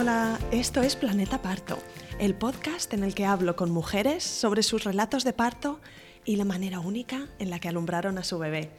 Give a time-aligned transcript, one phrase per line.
[0.00, 1.78] Hola, esto es Planeta Parto,
[2.18, 5.78] el podcast en el que hablo con mujeres sobre sus relatos de parto
[6.24, 8.70] y la manera única en la que alumbraron a su bebé.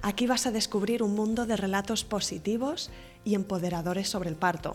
[0.00, 2.90] Aquí vas a descubrir un mundo de relatos positivos
[3.26, 4.74] y empoderadores sobre el parto.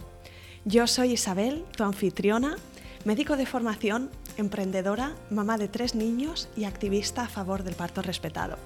[0.63, 2.57] Yo soy Isabel, tu anfitriona,
[3.03, 8.59] médico de formación, emprendedora, mamá de tres niños y activista a favor del parto respetado.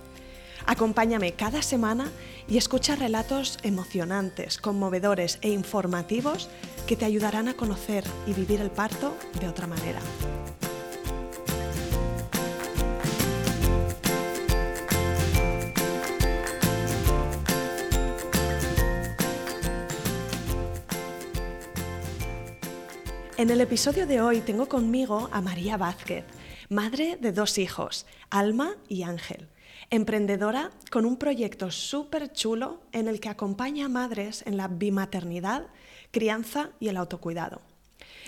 [0.66, 2.10] Acompáñame cada semana
[2.48, 6.50] y escucha relatos emocionantes, conmovedores e informativos
[6.88, 10.00] que te ayudarán a conocer y vivir el parto de otra manera.
[23.38, 26.24] En el episodio de hoy tengo conmigo a María Vázquez,
[26.70, 29.50] madre de dos hijos, Alma y Ángel
[29.90, 35.68] emprendedora con un proyecto súper chulo en el que acompaña a madres en la bimaternidad,
[36.14, 37.60] crianza y el autocuidado.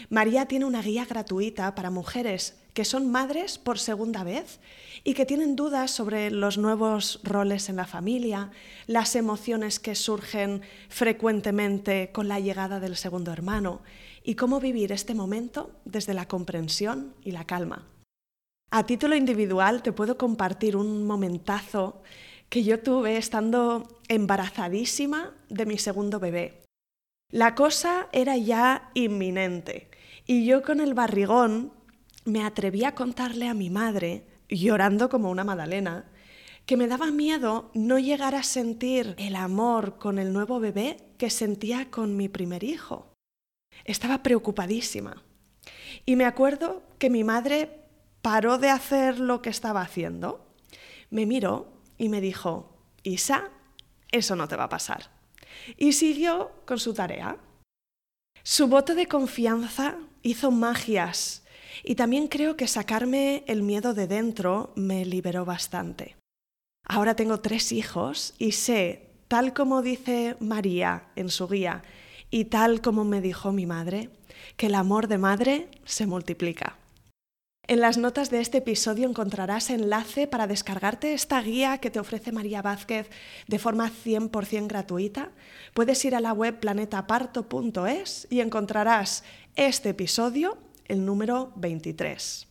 [0.10, 4.60] María tiene una guía gratuita para mujeres que son madres por segunda vez
[5.06, 8.52] y que tienen dudas sobre los nuevos roles en la familia,
[8.86, 13.82] las emociones que surgen frecuentemente con la llegada del segundo hermano
[14.24, 17.88] y cómo vivir este momento desde la comprensión y la calma.
[18.72, 22.02] A título individual te puedo compartir un momentazo
[22.50, 26.65] que yo tuve estando embarazadísima de mi segundo bebé.
[27.32, 29.90] La cosa era ya inminente
[30.26, 31.74] y yo con el barrigón
[32.24, 36.12] me atreví a contarle a mi madre, llorando como una magdalena,
[36.66, 41.30] que me daba miedo no llegar a sentir el amor con el nuevo bebé que
[41.30, 43.14] sentía con mi primer hijo.
[43.84, 45.24] Estaba preocupadísima.
[46.06, 47.82] Y me acuerdo que mi madre
[48.22, 50.48] paró de hacer lo que estaba haciendo,
[51.12, 53.52] me miró y me dijo, Isa,
[54.12, 55.15] eso no te va a pasar.
[55.78, 57.38] Y siguió con su tarea.
[58.44, 61.44] Su voto de confianza hizo magias
[61.84, 66.16] y también creo que sacarme el miedo de dentro me liberó bastante.
[66.88, 71.84] Ahora tengo tres hijos y sé, tal como dice María en su guía
[72.30, 74.10] y tal como me dijo mi madre,
[74.58, 76.78] que el amor de madre se multiplica.
[77.68, 82.32] En las notas de este episodio encontrarás enlace para descargarte esta guía que te ofrece
[82.32, 83.10] María Vázquez
[83.48, 85.32] de forma 100% gratuita.
[85.74, 89.24] Puedes ir a la web planetaparto.es y encontrarás
[89.56, 92.48] este episodio, el número 23.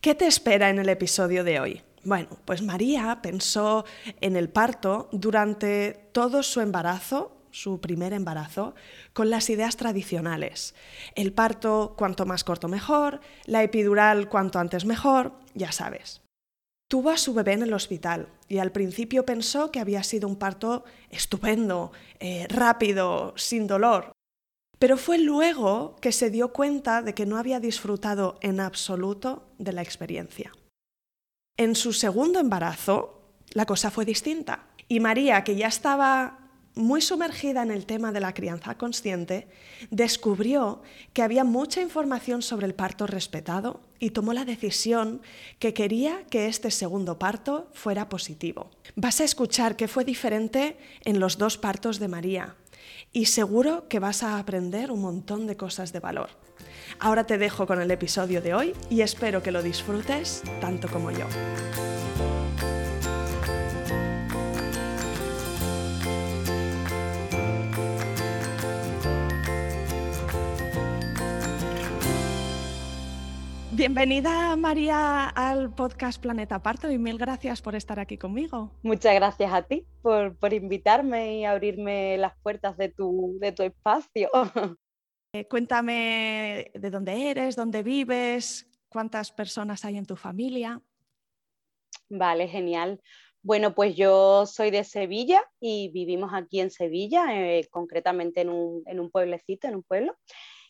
[0.00, 1.82] ¿Qué te espera en el episodio de hoy?
[2.02, 3.84] Bueno, pues María pensó
[4.22, 8.74] en el parto durante todo su embarazo su primer embarazo,
[9.14, 10.74] con las ideas tradicionales.
[11.14, 16.20] El parto cuanto más corto mejor, la epidural cuanto antes mejor, ya sabes.
[16.88, 20.36] Tuvo a su bebé en el hospital y al principio pensó que había sido un
[20.36, 24.12] parto estupendo, eh, rápido, sin dolor.
[24.78, 29.72] Pero fue luego que se dio cuenta de que no había disfrutado en absoluto de
[29.72, 30.52] la experiencia.
[31.56, 34.66] En su segundo embarazo, la cosa fue distinta.
[34.88, 36.45] Y María, que ya estaba
[36.76, 39.48] muy sumergida en el tema de la crianza consciente,
[39.90, 40.82] descubrió
[41.12, 45.22] que había mucha información sobre el parto respetado y tomó la decisión
[45.58, 48.70] que quería que este segundo parto fuera positivo.
[48.94, 52.56] Vas a escuchar que fue diferente en los dos partos de María
[53.12, 56.28] y seguro que vas a aprender un montón de cosas de valor.
[56.98, 61.10] Ahora te dejo con el episodio de hoy y espero que lo disfrutes tanto como
[61.10, 61.26] yo.
[73.76, 78.70] Bienvenida María al podcast Planeta Parto y mil gracias por estar aquí conmigo.
[78.82, 84.30] Muchas gracias a ti por, invitarme y abrirme las puertas de tu, de tu espacio.
[85.34, 90.80] Eh, cuéntame de dónde eres, dónde vives, cuántas personas hay en tu familia.
[92.08, 93.02] Vale, genial.
[93.42, 98.82] Bueno, pues yo soy de Sevilla y vivimos aquí en Sevilla, eh, concretamente en un,
[98.86, 100.16] en un pueblecito, en un pueblo.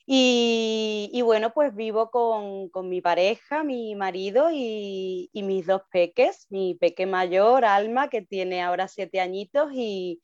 [0.09, 7.07] Y, bueno, pues vivo con, mi pareja, mi marido y, mis dos peques, mi peque
[7.07, 10.21] mayor, Alma, que tiene ahora siete añitos, y,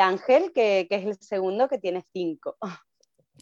[0.00, 2.56] Ángel, que, es el segundo, que tiene cinco.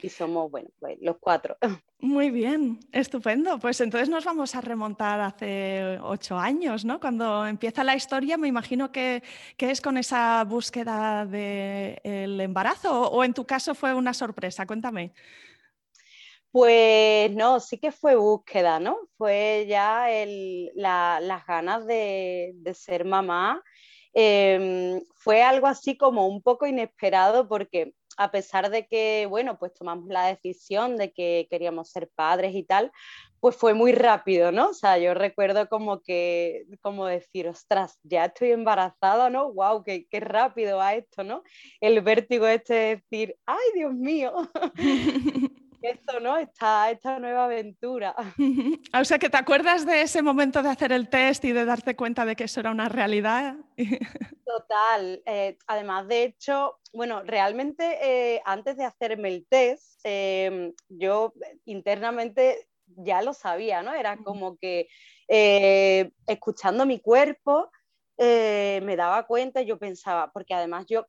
[0.01, 1.57] Y somos, bueno, pues los cuatro.
[1.99, 3.59] Muy bien, estupendo.
[3.59, 7.01] Pues entonces nos vamos a remontar hace ocho años, ¿no?
[7.01, 9.25] Cuando empieza la historia, me imagino que,
[9.59, 14.65] es con esa búsqueda del embarazo o en tu caso fue una sorpresa.
[14.67, 15.13] Cuéntame.
[16.51, 18.99] Pues no, sí que fue búsqueda, ¿no?
[19.19, 20.07] Fue ya
[20.75, 23.63] las ganas de, ser mamá.
[24.15, 29.75] Em, fue algo así como un poco inesperado porque a pesar de que, bueno, pues
[29.75, 32.91] tomamos la decisión de que queríamos ser padres y tal,
[33.41, 34.71] pues fue muy rápido, ¿no?
[34.71, 39.53] O sea, yo recuerdo como que, como decir, ostras, ya estoy embarazada, ¿no?
[39.53, 39.85] ¡Wow!
[39.85, 41.45] Qué, qué rápido va esto, ¿no?
[41.81, 44.33] El vértigo este de decir, ¡ay, Dios mío!
[45.83, 46.37] esto, ¿no?
[46.37, 48.15] Esta, esta nueva aventura.
[49.01, 51.95] O sea, que te acuerdas de ese momento de hacer el test y de darte
[51.95, 53.57] cuenta de que eso era una realidad.
[54.45, 55.23] Total.
[55.27, 61.33] Eh, además, de hecho, bueno, realmente eh, antes de hacerme el test, em, yo
[61.65, 63.95] internamente ya lo sabía, ¿no?
[63.95, 64.89] Era como que
[65.29, 67.71] eh, escuchando mi cuerpo
[68.21, 71.07] me daba cuenta, yo pensaba, porque además yo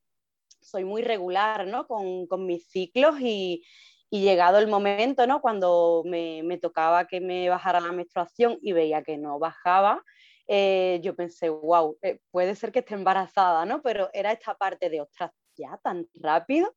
[0.61, 1.87] soy muy regular, ¿no?
[1.87, 3.63] Con, con mis ciclos y,
[4.09, 5.41] y llegado el momento, ¿no?
[5.41, 10.03] Cuando me, tocaba que me bajara la menstruación y veía que no bajaba,
[10.47, 13.81] eh, yo pensé, wow, eh, puede ser que esté embarazada, ¿no?
[13.83, 16.75] Pero era esta parte de, ostras, ya tan rápido.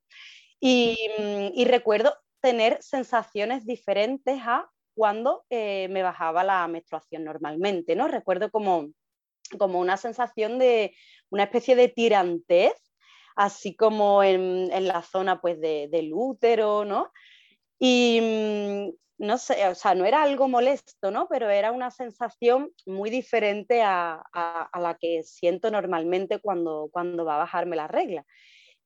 [0.59, 8.07] Y, mm, recuerdo tener sensaciones diferentes a cuando eh, me bajaba la menstruación normalmente, ¿no?
[8.07, 8.89] Recuerdo como,
[9.57, 10.95] como una sensación de
[11.31, 12.92] una especie de tirantez
[13.35, 17.11] así como en, la zona pues del útero, ¿no?
[17.79, 21.27] Y mm, no sé, o sea, no era algo molesto, ¿no?
[21.29, 27.39] Pero era una sensación muy diferente a, la que siento normalmente cuando, cuando va a
[27.39, 28.25] bajarme la regla.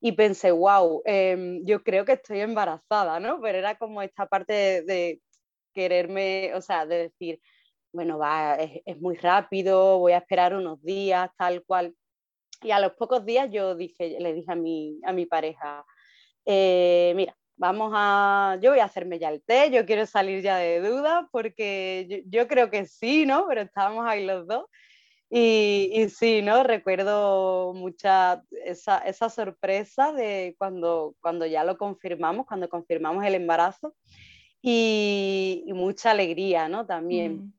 [0.01, 3.41] Y pensé, wow, em, yo creo que estoy embarazada, ¿no?
[3.41, 5.21] Pero era como esta parte de,
[5.73, 7.39] quererme, o sea, de decir,
[7.94, 11.95] bueno, va, es, es, muy rápido, voy a esperar unos días, tal cual.
[12.62, 15.86] Y a los pocos días yo dije, le dije a mi, a mi pareja,
[16.45, 20.57] eh, mira, vamos a, yo voy a hacerme ya el té, yo quiero salir ya
[20.57, 23.45] de duda porque yo, creo que sí, ¿no?
[23.48, 24.65] Pero estábamos ahí los dos.
[25.30, 26.63] Y, y sí, ¿no?
[26.63, 33.94] Recuerdo mucha esa, esa, sorpresa de cuando, cuando ya lo confirmamos, cuando confirmamos el embarazo
[34.62, 36.86] y, mucha alegría, ¿no?
[36.86, 37.54] También.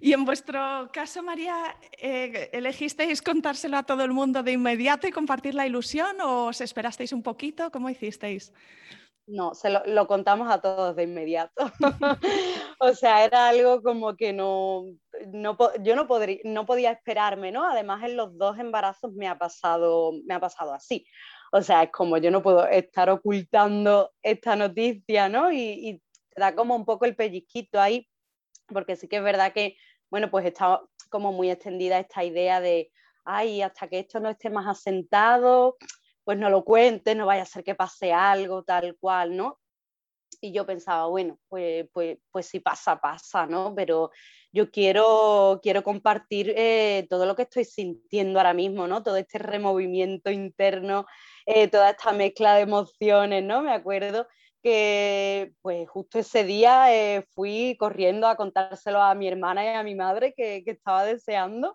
[0.00, 5.12] Y en vuestro caso, María, eh, ¿elegisteis contárselo a todo el mundo de inmediato y
[5.12, 7.70] compartir la ilusión o os esperasteis un poquito?
[7.70, 8.52] ¿Cómo hicisteis?
[9.26, 11.70] No, se lo, contamos a todos de inmediato.
[12.80, 14.86] o sea, era algo como que no,
[15.28, 16.08] no yo no,
[16.44, 17.64] no podía esperarme, ¿no?
[17.64, 21.06] Además, en los dos embarazos me ha pasado, me ha pasado así.
[21.52, 25.52] O sea, es como yo no puedo estar ocultando esta noticia, ¿no?
[25.52, 26.02] Y,
[26.34, 28.08] da como un poco el pellizquito ahí
[28.72, 29.76] porque sí que es verdad que,
[30.10, 30.80] bueno, pues está
[31.10, 32.90] como muy extendida esta idea de,
[33.24, 35.76] ay, hasta que esto no esté más asentado,
[36.24, 39.58] pues no lo cuentes, no vaya a ser que pase algo, tal cual, ¿no?
[40.40, 43.74] Y yo pensaba, bueno, pues, pues, pues si pasa, pasa, ¿no?
[43.76, 44.10] Pero
[44.52, 49.02] yo quiero, quiero compartir eh, todo lo que estoy sintiendo ahora mismo, ¿no?
[49.02, 51.06] Todo este removimiento interno,
[51.46, 53.62] eh, toda esta mezcla de emociones, ¿no?
[53.62, 54.26] Me acuerdo
[54.62, 59.82] que pues justo ese día eh, fui corriendo a contárselo a mi hermana y a
[59.82, 61.74] mi madre que, que, estaba deseando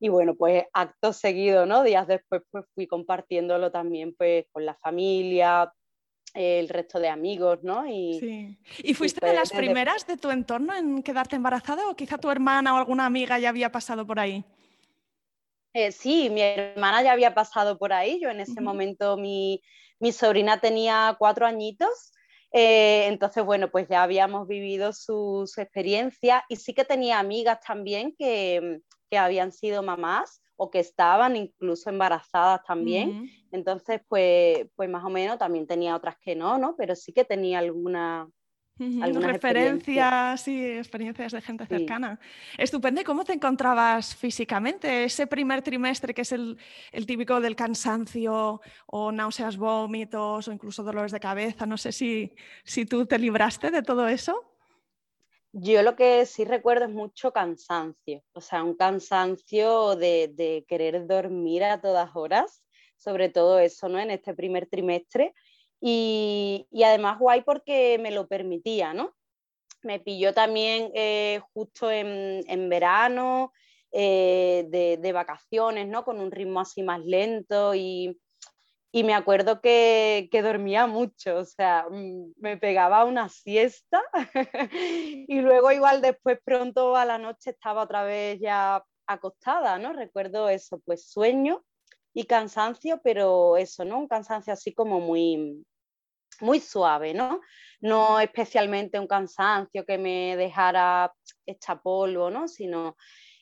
[0.00, 1.82] y bueno, pues acto seguido, ¿no?
[1.82, 5.72] Días después pues fui compartiéndolo también pues con la familia,
[6.34, 7.86] el resto de amigos, ¿no?
[7.86, 8.58] Y, sí.
[8.84, 12.74] ¿Y fuiste de las primeras de tu entorno en quedarte embarazada o quizá tu hermana
[12.74, 14.44] o alguna amiga ya había pasado por ahí?
[15.74, 18.20] Eh, sí, mi hermana ya había pasado por ahí.
[18.20, 19.62] Yo en ese momento mi,
[19.98, 22.12] mi sobrina tenía cuatro añitos
[22.52, 28.14] eh, entonces, bueno, pues ya habíamos vivido su, experiencia y sí que tenía amigas también
[28.16, 33.30] que, habían sido mamás o que estaban incluso embarazadas también.
[33.52, 36.74] Entonces, pues, pues más o menos también tenía otras que no, ¿no?
[36.76, 38.28] Pero sí que tenía alguna,
[38.78, 42.18] algunas referencias y experiencias de gente cercana.
[42.56, 43.00] Estupendo.
[43.00, 45.04] ¿Y cómo te encontrabas físicamente?
[45.04, 46.56] Ese primer trimestre que es el,
[47.06, 51.66] típico del cansancio o náuseas, vómitos o incluso dolores de cabeza.
[51.66, 54.54] No sé si, si tú te libraste de todo eso.
[55.52, 61.06] Yo lo que sí recuerdo es mucho cansancio, o sea, un cansancio de, de querer
[61.06, 62.62] dormir a todas horas,
[62.96, 63.98] sobre todo eso, ¿no?
[63.98, 65.34] En este primer trimestre
[65.80, 69.14] y, además guay porque me lo permitía, ¿no?
[69.82, 73.52] Me pilló también eh, justo en, verano,
[73.92, 76.04] eh, de, vacaciones, ¿no?
[76.04, 78.18] Con un ritmo así más lento y,
[78.92, 84.02] me acuerdo que, dormía mucho, o sea, mm, me pegaba una siesta
[85.28, 89.92] y luego igual después pronto a la noche estaba otra vez ya acostada, ¿no?
[89.92, 91.64] Recuerdo eso, pues sueño
[92.18, 93.96] y cansancio, pero eso, ¿no?
[94.00, 95.64] Un cansancio así como muy,
[96.40, 97.40] muy suave, ¿no?
[97.80, 101.12] No especialmente un cansancio que me dejara
[101.46, 102.48] hecha polvo, ¿no?
[102.48, 102.96] Sino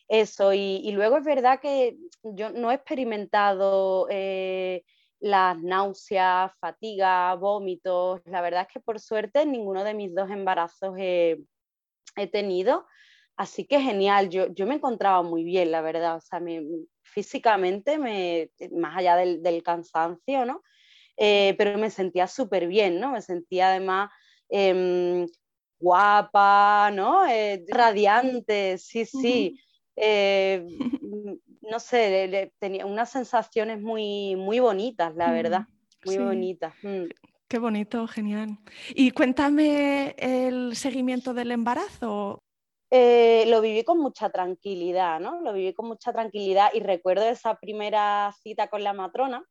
[0.08, 0.52] eso.
[0.52, 4.84] Y, luego es verdad que yo no he experimentado eh,
[5.20, 8.20] las náuseas, fatiga, vómitos.
[8.26, 11.38] La verdad es que por suerte ninguno de mis dos embarazos he,
[12.30, 12.86] tenido.
[13.36, 16.16] Así que genial, yo, yo, me encontraba muy bien, la verdad.
[16.16, 16.40] O sea,
[17.02, 20.62] físicamente, me, más allá del, cansancio, ¿no?
[21.18, 23.12] Eh, pero me sentía súper bien, ¿no?
[23.12, 24.10] Me sentía además
[24.48, 25.26] em,
[25.78, 27.26] guapa, ¿no?
[27.26, 29.60] Eh, radiante, sí, sí.
[29.96, 30.66] Eh,
[31.60, 35.66] no sé, tenía unas sensaciones muy, muy bonitas, la verdad,
[36.04, 36.74] muy bonitas.
[36.82, 37.04] Mm.
[37.48, 38.58] Qué bonito, genial.
[38.94, 42.45] Y cuéntame el seguimiento del embarazo.
[42.90, 45.40] Eh, lo viví con mucha tranquilidad, ¿no?
[45.40, 49.44] Lo viví con mucha tranquilidad y recuerdo esa primera cita con la matrona,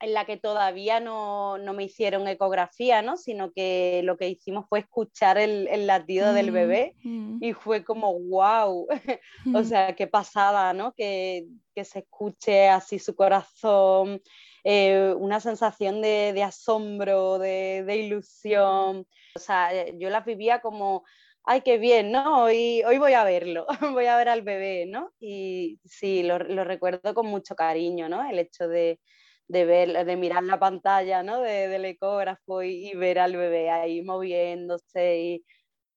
[0.00, 3.16] en la que todavía no, me hicieron ecografía, ¿no?
[3.16, 7.42] sino que lo que hicimos fue escuchar el, latido del mm, bebé mm.
[7.42, 8.86] y fue como, wow,
[9.54, 9.64] o mm.
[9.64, 10.92] sea, qué pasada, ¿no?
[10.92, 11.46] Que,
[11.84, 14.20] se escuche así su corazón,
[14.64, 19.06] eh, una sensación de, asombro, de, ilusión.
[19.36, 21.04] O sea, eh, yo las vivía como,
[21.48, 22.44] ay, qué bien, ¿no?
[22.44, 25.12] Hoy, hoy voy a verlo, voy a ver al bebé, ¿no?
[25.18, 28.28] Y sí, lo, recuerdo con mucho cariño, ¿no?
[28.28, 29.00] El hecho de
[29.48, 31.40] de ver, de mirar la pantalla ¿no?
[31.40, 35.44] del ecógrafo y, ver al bebé ahí moviéndose y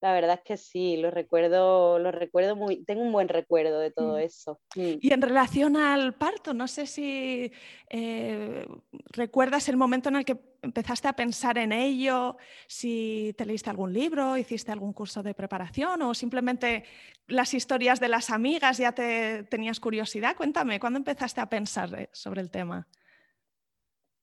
[0.02, 3.92] la verdad es que sí, lo recuerdo, lo recuerdo muy, tengo un buen recuerdo de
[3.92, 4.22] todo mm.
[4.22, 4.60] eso.
[4.76, 4.94] Mm.
[5.00, 7.52] Y en relación al parto, no sé si
[7.90, 8.66] eh,
[9.12, 13.94] recuerdas el momento en el que empezaste a pensar en ello, si te leíste algún
[13.94, 16.84] libro, hiciste algún curso de preparación o simplemente
[17.28, 20.36] las historias de las amigas ya te tenías curiosidad.
[20.36, 22.88] Cuéntame, ¿cuándo empezaste a pensar eh, sobre el tema?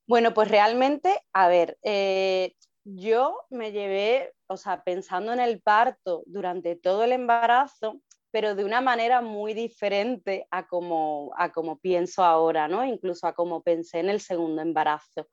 [0.08, 2.54] Bueno, pues realmente, a ver, eh,
[2.94, 8.64] yo me llevé, o sea, pensando en el parto durante todo el embarazo, pero de
[8.64, 12.84] una manera muy diferente a como, a como pienso ahora, ¿no?
[12.84, 15.28] Incluso a como pensé en el segundo embarazo.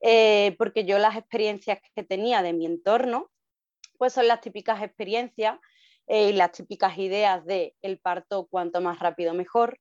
[0.00, 3.30] Eh, porque yo las experiencias que tenía de mi entorno,
[3.98, 5.58] pues son las típicas experiencias
[6.06, 9.78] eh, y las típicas ideas de el parto cuanto más rápido mejor,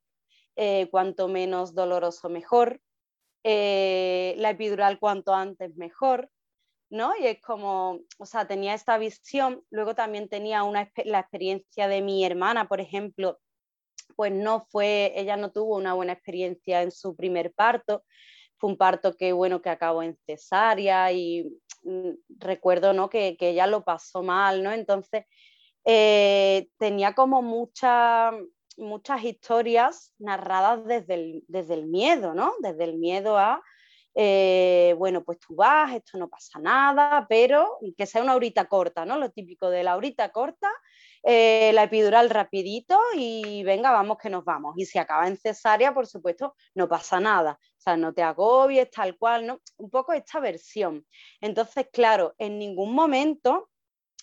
[0.90, 2.82] cuanto menos doloroso mejor,
[3.50, 6.30] eh, la epidural cuanto antes mejor,
[6.90, 7.12] ¿no?
[7.20, 12.02] Y es como, o sea, tenía esta visión, luego también tenía una, la experiencia de
[12.02, 13.40] mi hermana, por ejemplo,
[14.16, 18.04] pues no fue, ella no tuvo una buena experiencia en su primer parto,
[18.58, 23.10] fue un parto que, bueno, que acabó en cesárea y mm, recuerdo, ¿no?
[23.10, 24.72] Que, que, ella lo pasó mal, ¿no?
[24.72, 25.26] Entonces,
[25.86, 28.32] eh, tenía como mucha,
[28.78, 32.54] muchas historias narradas desde el, desde el miedo, ¿no?
[32.60, 33.62] Desde el miedo a,
[34.20, 39.06] eh, bueno, pues tú vas, esto no pasa nada, pero que sea una horita corta,
[39.06, 39.20] ¿no?
[39.20, 40.72] Lo típico de la horita corta,
[41.22, 44.74] eh, la epidural rapidito y venga, vamos que nos vamos.
[44.76, 47.60] Y si acaba en cesárea, por supuesto, no pasa nada.
[47.62, 49.62] O sea, no te agobies, tal cual, ¿no?
[49.78, 51.06] Un poco esta versión.
[51.40, 53.70] Entonces, claro, en ningún momento,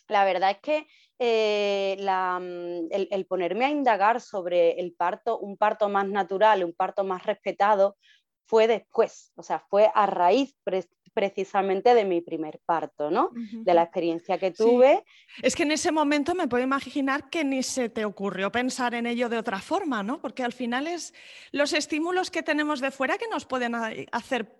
[0.09, 0.89] la verdad es que
[1.21, 7.05] eh, mm, el, ponerme a indagar sobre el parto, un parto más natural, un parto
[7.05, 7.97] más respetado,
[8.47, 10.55] fue después, o sea, fue a raíz
[11.15, 13.31] precisamente de mi primer parto, ¿no?
[13.35, 15.05] De la experiencia que tuve.
[15.43, 19.07] Es que en ese momento me puedo imaginar que ni se te ocurrió pensar en
[19.07, 20.21] ello de otra forma, ¿no?
[20.21, 21.15] Porque al final es
[21.53, 23.75] los estímulos que tenemos de fuera que nos pueden
[24.11, 24.57] hacer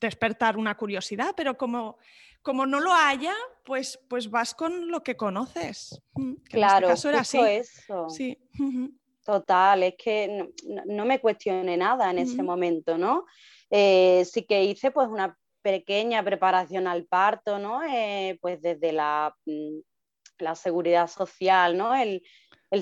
[0.00, 1.98] despertar una curiosidad, pero como
[2.46, 6.00] como no lo haya, pues, pues vas con lo que conoces.
[6.14, 8.08] Mm, este claro, eso.
[8.08, 8.38] Sí.
[9.26, 10.48] Total, es que
[10.86, 13.26] no, me cuestioné nada en ese momento, ¿no?
[13.70, 17.82] Eh, sí que hice pues una pequeña preparación al parto, ¿no?
[17.82, 19.78] Eh, pues desde la, mm,
[20.38, 21.92] la, seguridad social, ¿no?
[21.92, 22.22] El,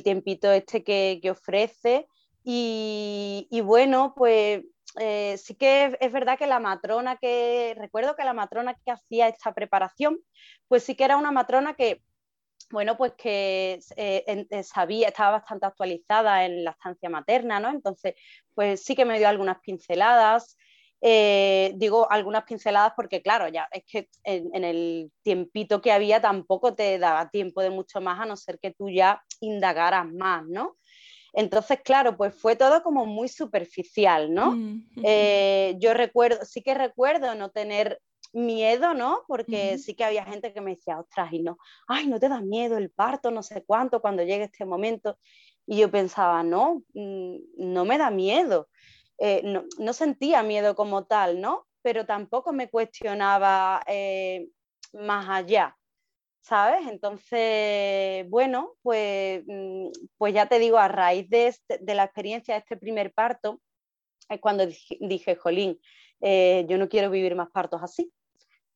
[0.02, 2.06] tiempito este que, ofrece.
[2.44, 4.64] Y, y, bueno, pues
[5.00, 9.28] eh, sí que es, verdad que la matrona que, recuerdo que la matrona que hacía
[9.28, 10.18] esta preparación,
[10.68, 12.02] pues sí que era una matrona que,
[12.74, 17.70] bueno, pues que eh, eh, sabía, estaba bastante actualizada en la estancia materna, ¿no?
[17.70, 18.14] Entonces,
[18.54, 20.58] pues sí que me dio algunas pinceladas.
[21.00, 26.74] digo algunas pinceladas porque, claro, ya es que en, en, el tiempito que había tampoco
[26.74, 30.76] te daba tiempo de mucho más, a no ser que tú ya indagaras más, ¿no?
[31.34, 34.52] Entonces, claro, pues fue todo como muy superficial, ¿no?
[34.52, 38.00] Mm, eh, yo recuerdo, sí que recuerdo no tener
[38.34, 39.22] miedo, ¿no?
[39.26, 42.40] Porque sí que había gente que me decía, ostras, y no, ay, no te da
[42.40, 45.18] miedo el parto, no sé cuánto, cuando llegue este momento.
[45.66, 48.68] Y yo pensaba, no, mm, no me da miedo.
[49.18, 49.42] Eh,
[49.78, 51.66] no, sentía miedo como tal, ¿no?
[51.82, 54.48] Pero tampoco me cuestionaba eh,
[54.92, 55.76] más allá.
[56.44, 56.86] ¿sabes?
[56.88, 59.88] Entonces, bueno, pues, mm,
[60.18, 63.62] pues ya te digo, a raíz de, este, de la experiencia de este primer parto,
[64.28, 64.66] es cuando
[65.00, 65.80] dije, jolín,
[66.20, 68.12] eh, yo no quiero vivir más partos así.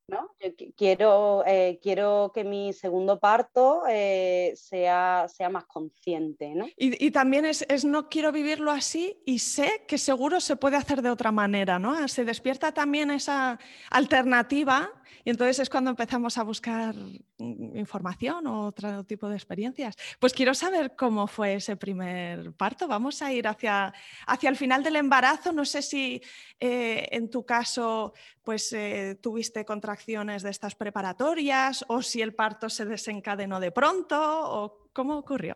[0.09, 0.35] ¿No?
[0.77, 6.55] quiero, eh, quiero que mi segundo parto eh, sea, sea más consciente.
[6.55, 6.67] ¿no?
[6.77, 11.03] Y, también es, es, no quiero vivirlo así y sé que seguro se puede hacer
[11.03, 11.79] de otra manera.
[11.79, 12.09] ¿no?
[12.09, 13.59] Se despierta también esa
[13.91, 14.91] alternativa
[15.25, 16.95] y entonces es cuando empezamos a buscar
[17.38, 19.97] información o otro tipo de experiencias.
[20.18, 22.88] Pues quiero saber cómo fue ese primer parto.
[22.88, 23.92] Vamos a ir hacia,
[24.26, 25.52] hacia el final del embarazo.
[25.52, 26.21] No sé si
[26.59, 32.68] eh, en tu caso pues, eh, tuviste contracciones de estas preparatorias o si el parto
[32.68, 35.54] se desencadenó de pronto o cómo ocurrió.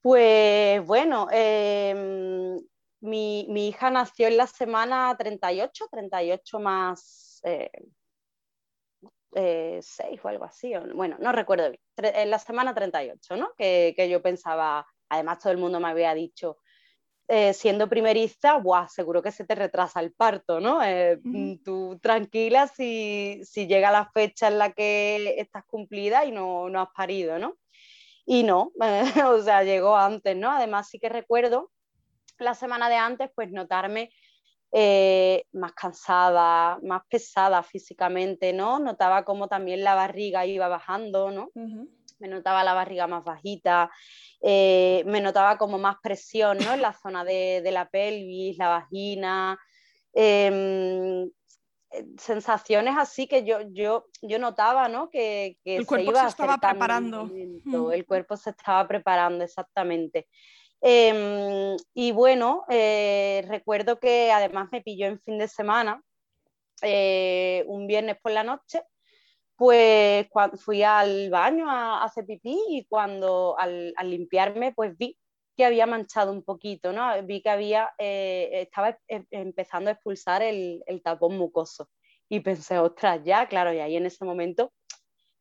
[0.00, 2.56] Pues bueno, em,
[3.00, 7.40] mi, mi, hija nació en la semana 38, 38 más
[9.34, 13.52] eh, eh, 6 o algo así, bueno, no recuerdo bien, en la semana 38, ¿no?
[13.56, 16.58] Que, que, yo pensaba, además todo el mundo me había dicho,
[17.28, 20.82] eh, siendo primeriza, seguro que se te retrasa el parto, ¿no?
[20.82, 26.32] Eh, mm, tú tranquila si, si, llega la fecha en la que estás cumplida y
[26.32, 27.56] no, no has parido, ¿no?
[28.26, 28.72] Y no,
[29.26, 30.50] o sea, llegó antes, ¿no?
[30.50, 31.70] Además sí que recuerdo
[32.38, 34.10] la semana de antes, pues notarme
[34.74, 38.78] eh, más cansada, más pesada físicamente, ¿no?
[38.78, 41.50] Notaba como también la barriga iba bajando, ¿no?
[42.18, 43.90] Me notaba la barriga más bajita,
[44.40, 46.72] eh, me notaba como más presión, ¿no?
[46.72, 49.58] En la zona de, la pelvis, la vagina,
[50.14, 55.10] em, eh, sensaciones así que yo, yo, yo notaba, ¿no?
[55.10, 57.30] Que, el cuerpo se, estaba preparando.
[57.92, 60.28] El cuerpo se estaba preparando, exactamente.
[60.84, 66.02] Em, y bueno, eh, recuerdo que además me pilló en fin de semana,
[66.82, 68.82] eh, un viernes por la noche,
[69.56, 75.16] pues fui al baño a, hacer pipí y cuando al, limpiarme pues vi
[75.56, 77.10] que había manchado un poquito, ¿no?
[77.24, 81.90] Vi que había, eh, estaba em, empezando a expulsar el, el, tapón mucoso
[82.28, 84.72] y pensé, ostras, ya, claro, y ahí en ese momento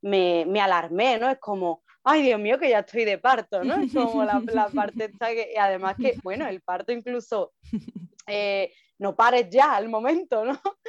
[0.01, 1.29] me, me alarmé, ¿no?
[1.29, 3.75] Es como, ay Dios mío, que ya estoy de parto, ¿no?
[3.75, 4.41] Es como la,
[4.75, 7.53] parte esta que, y además que, bueno, el parto incluso
[8.27, 10.59] eh, no pares ya al momento, ¿no?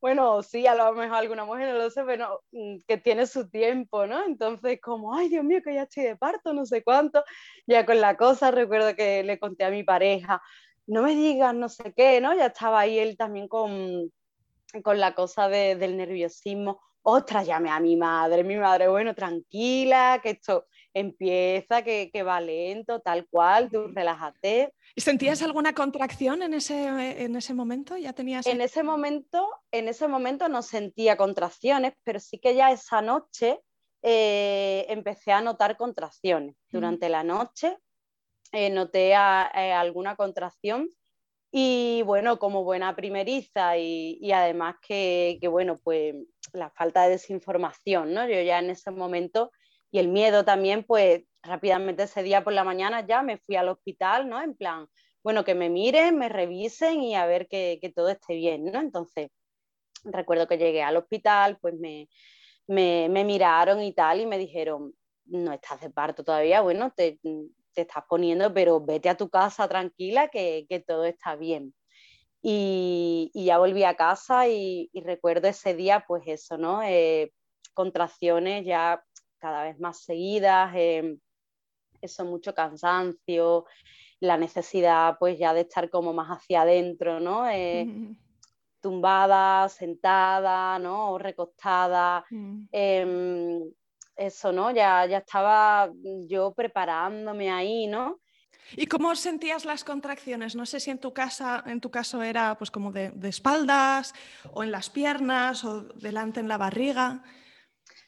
[0.00, 3.48] Bueno, sí, a lo mejor alguna mujer no lo sé, pero mm, que tiene su
[3.48, 4.24] tiempo, ¿no?
[4.24, 7.22] Entonces, como, ay Dios mío, que ya estoy de parto, no sé cuánto,
[7.68, 10.42] ya con la cosa, recuerdo que le conté a mi pareja,
[10.88, 12.34] no me digas no sé qué, ¿no?
[12.34, 14.10] Ya estaba ahí él también con,
[14.82, 20.30] con la cosa del nerviosismo ostras, llamé a mi madre, mi madre, bueno, tranquila, que
[20.30, 24.74] esto empieza, que, va lento, tal cual, tú relájate.
[24.94, 27.96] ¿Y sentías alguna contracción en ese, en ese momento?
[27.96, 28.46] ¿Ya tenías...
[28.46, 33.60] En ese momento, en ese momento no sentía contracciones, pero sí que ya esa noche
[34.02, 36.56] eh, empecé a notar contracciones.
[36.70, 37.78] Durante la noche
[38.52, 40.88] eh, noté eh, alguna contracción
[41.54, 46.14] y bueno, como buena primeriza y, además que, que, bueno, pues
[46.54, 48.26] la falta de desinformación, ¿no?
[48.26, 49.52] Yo ya en ese momento
[49.90, 53.68] y el miedo también, pues rápidamente ese día por la mañana ya me fui al
[53.68, 54.42] hospital, ¿no?
[54.42, 54.86] En plan,
[55.22, 58.80] bueno, que me miren, me revisen y a ver que, que todo esté bien, ¿no?
[58.80, 59.30] Entonces,
[60.04, 62.08] recuerdo que llegué al hospital, pues me,
[62.66, 64.94] me, me, miraron y tal y me dijeron,
[65.26, 67.18] no estás de parto todavía, bueno, te,
[67.72, 71.74] te estás poniendo, pero vete a tu casa tranquila que, que todo está bien.
[72.42, 76.82] Y, ya volví a casa y, recuerdo ese día, pues eso, ¿no?
[76.82, 77.32] Eh,
[77.72, 79.02] contracciones ya
[79.38, 81.16] cada vez más seguidas, eh,
[82.00, 83.64] eso, mucho cansancio,
[84.20, 87.48] la necesidad pues ya de estar como más hacia adentro, ¿no?
[87.48, 87.86] Eh,
[88.80, 91.12] tumbada, sentada, ¿no?
[91.12, 92.24] O recostada.
[92.30, 92.66] Mm.
[94.16, 94.70] Eso, ¿no?
[94.70, 95.90] Ya, ya estaba
[96.28, 98.20] yo preparándome ahí, ¿no?
[98.76, 100.54] ¿Y cómo sentías las contracciones?
[100.54, 104.14] No sé si en tu, casa, en tu caso era pues como de, espaldas
[104.52, 107.22] o en las piernas o delante en la barriga.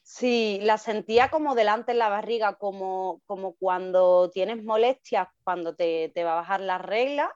[0.03, 6.11] Sí, la sentía como delante en la barriga, como, como cuando tienes molestias, cuando te,
[6.15, 7.35] te va a bajar la regla,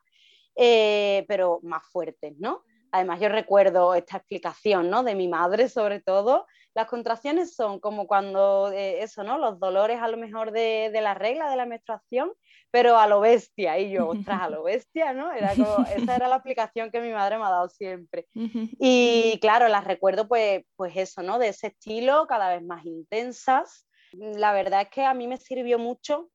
[0.55, 2.63] eh, pero más fuertes, ¿no?
[2.91, 5.03] Además, yo recuerdo esta explicación, ¿no?
[5.03, 6.47] De mi madre, sobre todo.
[6.79, 9.37] Las contracciones son como cuando, eh, eso, ¿no?
[9.37, 12.31] Los dolores a lo mejor de, de la regla, de la menstruación,
[12.71, 13.81] pero a lo bestia.
[13.81, 15.33] Y yo, ostras, a lo bestia, ¿no?
[15.33, 18.29] Era como, esa era la aplicación que mi madre me ha dado siempre.
[18.33, 21.41] Y claro, las recuerdo pues, pues eso, ¿no?
[21.41, 23.85] De ese estilo, cada vez más intensas.
[24.13, 26.31] La verdad es que a mí me sirvió mucho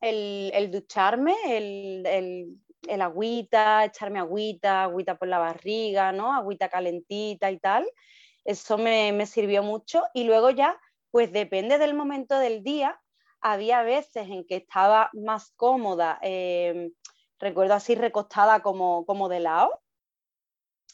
[0.00, 2.46] el, el ducharme, el, el,
[2.88, 6.34] el, agüita, echarme agüita, agüita por la barriga, ¿no?
[6.34, 7.88] Agüita calentita y tal.
[8.48, 10.04] Eso me, me sirvió mucho.
[10.14, 10.80] Y luego ya,
[11.10, 12.98] pues depende del momento del día,
[13.42, 16.92] había veces en que estaba más cómoda, em,
[17.38, 19.82] recuerdo así recostada como, como de lado,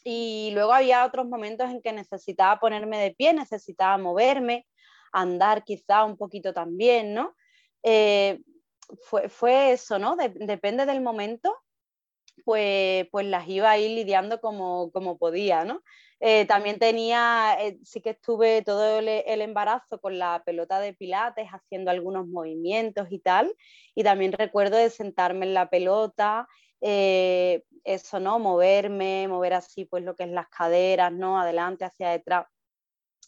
[0.03, 4.67] Y luego había otros momentos en que necesitaba ponerme de pie, necesitaba moverme,
[5.11, 7.35] andar quizá un poquito también, ¿no?
[7.83, 8.41] Eh,
[9.03, 10.15] fue, fue, eso, ¿no?
[10.15, 11.55] depende del momento,
[12.45, 15.81] pues, pues las iba a ir lidiando como, como podía, ¿no?
[16.21, 21.47] Eh, también tenía, eh, sí que estuve todo el, embarazo con la pelota de pilates,
[21.49, 23.53] haciendo algunos movimientos y tal,
[23.95, 26.47] y también recuerdo de sentarme en la pelota,
[26.81, 28.39] eh, eso, ¿no?
[28.39, 31.39] Moverme, mover así, pues lo que es las caderas, ¿no?
[31.39, 32.47] Adelante, hacia detrás.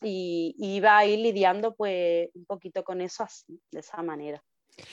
[0.01, 4.43] Y, y iba a ir lidiando pues un poquito con eso así, de esa manera.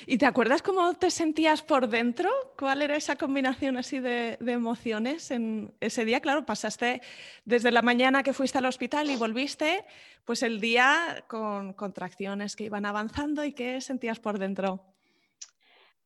[0.07, 2.31] ¿Y te acuerdas cómo te sentías por dentro?
[2.59, 6.21] ¿Cuál era esa combinación así de, emociones en ese día?
[6.21, 7.03] Claro, pasaste
[7.45, 9.85] desde la mañana que fuiste al hospital y volviste,
[10.25, 14.81] pues el día con contracciones que iban avanzando y qué sentías por dentro.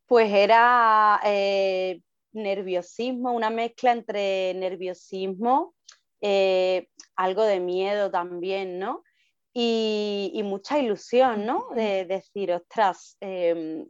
[0.06, 2.00] Pues era eh,
[2.32, 5.74] nerviosismo, una mezcla entre nerviosismo,
[6.20, 9.04] eh, algo de miedo también, ¿no?
[9.60, 11.68] Y, mucha ilusión, ¿no?
[11.74, 13.86] De, decir, ostras, em,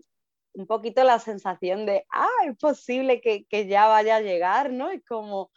[0.54, 4.90] un poquito la sensación de, ah, es posible que, ya vaya a llegar, ¿no?
[4.90, 5.50] Es como,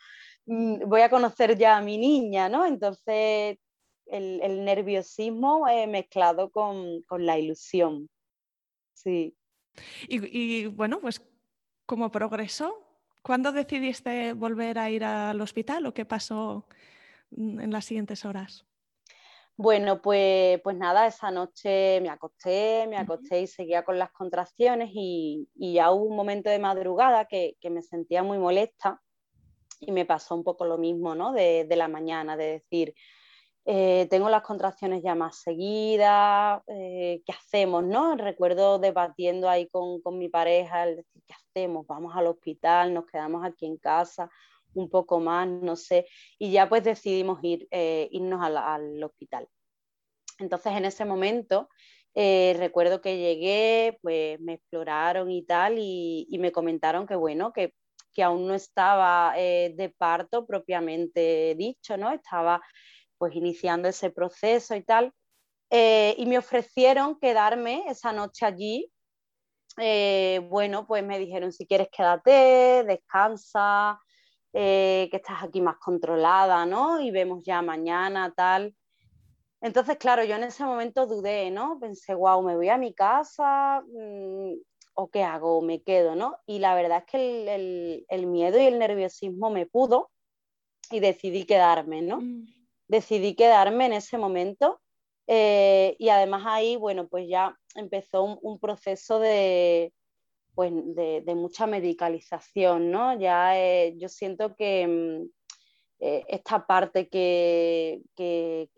[0.48, 2.66] mm, voy a conocer ya a mi niña, ¿no?
[2.66, 3.58] Entonces,
[4.08, 8.10] el, nerviosismo eh, mezclado con, la ilusión.
[8.94, 9.34] Sí.
[10.10, 11.22] Y, y, bueno, pues,
[11.86, 12.86] ¿cómo progresó?
[13.22, 16.68] ¿Cuándo decidiste volver a ir al hospital o qué pasó
[17.32, 18.66] mm, en las siguientes horas?
[19.62, 24.90] Bueno, pues, pues nada, esa noche me acosté, me acosté y seguía con las contracciones
[24.92, 29.00] y, ya hubo un momento de madrugada que, me sentía muy molesta
[29.80, 31.32] y me pasó un poco lo mismo, ¿no?
[31.32, 32.96] De, la mañana, de decir,
[33.66, 38.16] eh, tengo las contracciones ya más seguidas, eh, ¿qué hacemos, no?
[38.16, 41.86] Recuerdo debatiendo ahí con, mi pareja, el decir, ¿qué hacemos?
[41.86, 44.28] Vamos al hospital, nos quedamos aquí en casa
[44.74, 46.08] un poco más, no sé,
[46.38, 49.48] y ya pues decidimos ir, eh, irnos al, hospital.
[50.40, 51.70] Entonces en ese momento
[52.14, 57.74] eh, recuerdo que llegué, pues me exploraron y tal, y, me comentaron que bueno, que,
[58.24, 62.12] aún no estaba eh, de parto propiamente dicho, ¿no?
[62.12, 62.62] Estaba
[63.18, 65.14] pues iniciando ese proceso y tal.
[65.72, 68.92] y me ofrecieron quedarme esa noche allí.
[70.50, 74.00] bueno, pues me dijeron, si quieres quédate, descansa,
[74.54, 77.00] eh, que estás aquí más controlada, ¿no?
[77.00, 78.76] Y vemos ya mañana, tal.
[79.62, 81.80] Entonces, claro, yo en ese momento dudé, ¿no?
[81.80, 84.54] Pensé, wow, me voy a mi casa, mm,
[84.96, 86.38] o qué hago, me quedo, ¿no?
[86.46, 90.10] Y la verdad es que el, miedo y el nerviosismo me pudo
[90.90, 92.22] y decidí quedarme, ¿no?
[92.22, 92.46] Mm.
[92.88, 94.82] Decidí quedarme en ese momento
[95.28, 99.94] eh, y además ahí, bueno, pues ya empezó un proceso de,
[100.54, 103.18] pues de, mucha medicalización, ¿no?
[103.20, 105.30] Ya eh, yo siento que mm,
[106.04, 108.02] eh, esta parte que,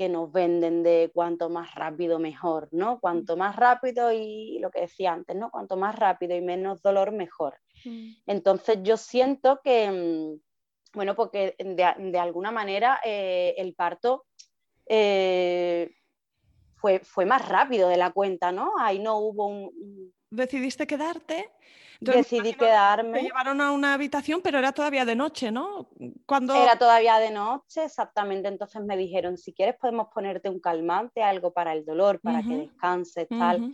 [0.09, 2.99] nos venden de cuanto más rápido mejor, ¿no?
[2.99, 5.49] Cuanto más rápido y lo que decía antes, ¿no?
[5.49, 7.57] Cuanto más rápido y menos dolor mejor.
[7.85, 8.11] Mm.
[8.27, 14.25] Entonces yo siento que, mm, bueno, porque de, alguna manera eh, el parto
[16.83, 18.73] fue, fue, más rápido de la cuenta, ¿no?
[18.77, 21.49] Ahí no hubo un decidiste quedarte.
[21.99, 23.11] Decidí quedarme.
[23.11, 25.89] Me llevaron a una habitación, pero era todavía de noche, ¿no?
[26.25, 26.53] Cuando...
[26.53, 28.49] Era todavía de noche, exactamente.
[28.49, 32.57] Entonces me dijeron, si quieres podemos ponerte un calmante, algo para el dolor, para que
[32.57, 33.73] descanses, tal.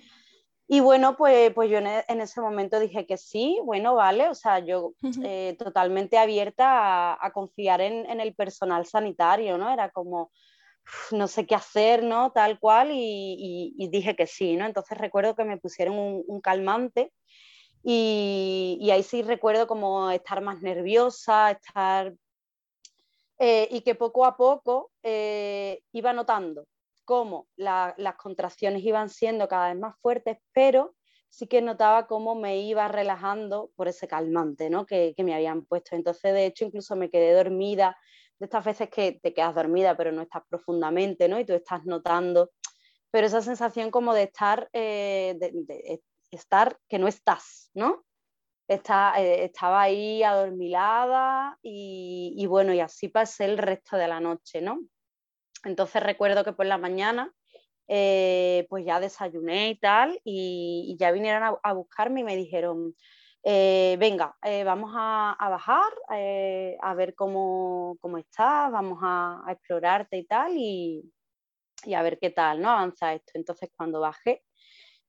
[0.67, 4.59] Y bueno, pues, pues yo en ese momento dije que sí, bueno, vale, o sea,
[4.59, 4.93] yo
[5.23, 9.71] eh, totalmente abierta a, confiar en, el personal sanitario, ¿no?
[9.71, 10.29] Era como,
[11.11, 12.31] no sé qué hacer, ¿no?
[12.31, 14.65] Tal cual, y, dije que sí, ¿no?
[14.65, 17.11] Entonces recuerdo que me pusieron un, calmante
[17.83, 22.13] y, ahí sí recuerdo como estar más nerviosa, estar...
[23.41, 26.65] Eh, y que poco a poco eh, iba notando
[27.05, 30.93] cómo las contracciones iban siendo cada vez más fuertes, pero
[31.29, 34.85] sí que notaba cómo me iba relajando por ese calmante ¿no?
[34.85, 35.95] que, que me habían puesto.
[35.95, 37.97] Entonces, de hecho, incluso me quedé dormida
[38.39, 41.39] de estas veces que te quedas dormida pero no estás profundamente, ¿no?
[41.39, 42.51] Y tú estás notando,
[43.11, 48.05] pero esa sensación como de estar, eh, de, estar que no estás, ¿no?
[48.67, 54.61] Está, eh, estaba ahí adormilada y, bueno, y así pasé el resto de la noche,
[54.61, 54.79] ¿no?
[55.65, 57.33] Entonces recuerdo que por la mañana
[57.87, 62.95] eh, pues ya desayuné y tal y, ya vinieron a, buscarme y me dijeron,
[63.43, 70.17] eh, venga, eh, vamos a, bajar, eh, a ver cómo, cómo estás, vamos a, explorarte
[70.17, 71.03] y tal, y,
[71.95, 72.69] a ver qué tal, ¿no?
[72.69, 73.31] Avanza esto.
[73.35, 74.43] Entonces, cuando bajé,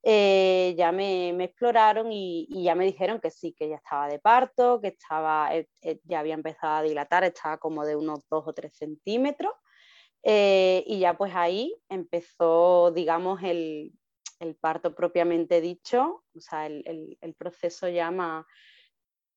[0.04, 4.88] ya me, exploraron y, ya me dijeron que sí, que ya estaba de parto, que
[4.88, 5.50] estaba,
[6.04, 9.52] ya había empezado a dilatar, estaba como de unos 2 o 3 centímetros.
[10.24, 13.92] y ya pues ahí empezó, digamos, el,
[14.60, 18.46] parto propiamente dicho, o sea, el, proceso ya más,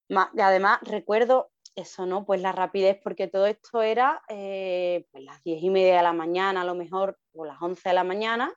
[0.10, 2.26] Además, recuerdo eso, ¿no?
[2.26, 6.62] Pues la rapidez, porque todo esto era pues las 10 y media de la mañana,
[6.62, 8.54] a lo mejor, o las 11 de la mañana,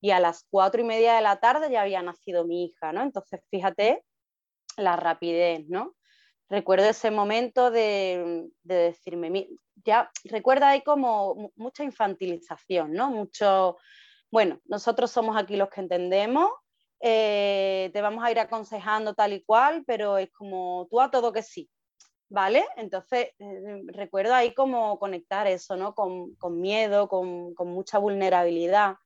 [0.00, 3.02] y a las cuatro y media de la tarde ya había nacido mi hija, ¿no?
[3.02, 4.04] Entonces, fíjate
[4.76, 5.96] la rapidez, ¿no?
[6.48, 9.48] Recuerdo ese momento de, decirme,
[9.84, 13.10] ya recuerda ahí como mucha infantilización, ¿no?
[13.10, 13.76] Mucho,
[14.30, 16.50] bueno, nosotros somos aquí los que entendemos,
[17.00, 21.32] eh, te vamos a ir aconsejando tal y cual, pero es como tú a todo
[21.32, 21.70] que sí,
[22.28, 22.64] ¿vale?
[22.76, 25.94] Entonces, eh, recuerdo ahí como conectar eso, ¿no?
[25.94, 28.96] Con, miedo, con, con, mucha vulnerabilidad.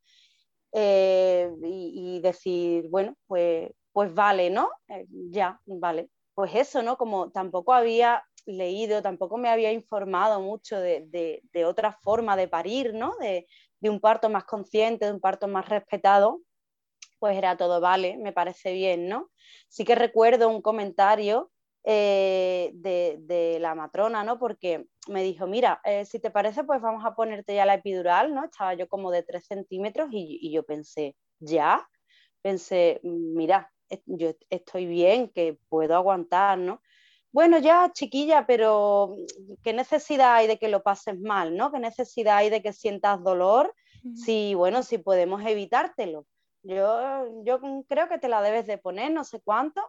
[0.72, 4.70] Eh, y, decir, bueno, pues, pues vale, ¿no?
[4.88, 6.08] Eh, ya, vale.
[6.34, 6.96] Pues eso, ¿no?
[6.96, 13.14] Como tampoco había leído, tampoco me había informado mucho de, otra forma de parir, ¿no?
[13.18, 13.46] De,
[13.88, 16.40] un parto más consciente, de un parto más respetado,
[17.18, 19.30] pues era todo vale, me parece bien, ¿no?
[19.68, 21.52] Sí que recuerdo un comentario
[21.84, 24.38] eh, de, la matrona, ¿no?
[24.38, 28.34] Porque me dijo, mira, eh, si te parece, pues vamos a ponerte ya la epidural,
[28.34, 28.44] ¿no?
[28.44, 31.88] Estaba yo como de 3 centímetros y, yo pensé, ¿ya?
[32.40, 33.72] Pensé, mira,
[34.06, 36.80] yo estoy bien, que puedo aguantar, ¿no?
[37.32, 39.16] Bueno, ya, chiquilla, pero
[39.62, 41.72] ¿qué necesidad hay de que lo pases mal, ¿no?
[41.72, 43.74] ¿Qué necesidad hay de que sientas dolor?
[44.14, 46.26] Si, bueno, si podemos evitártelo.
[46.62, 49.80] Yo, yo creo que te la debes de poner, no sé cuánto,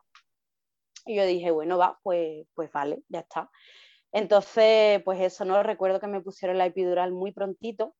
[1.06, 3.49] y yo dije, bueno, va, pues, pues vale, ya está.
[4.12, 5.62] Entonces, pues eso, ¿no?
[5.63, 7.95] Recuerdo que me pusieron la epidural muy prontito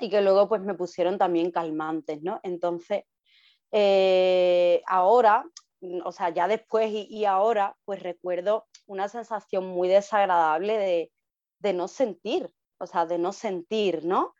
[0.00, 2.40] y que luego pues me pusieron también calmantes, ¿no?
[2.42, 3.04] Entonces,
[3.72, 5.44] eh, ahora,
[6.04, 11.12] o sea, ya después y, ahora, pues recuerdo una sensación muy desagradable de,
[11.58, 14.34] de no sentir, o sea, de no sentir, ¿no?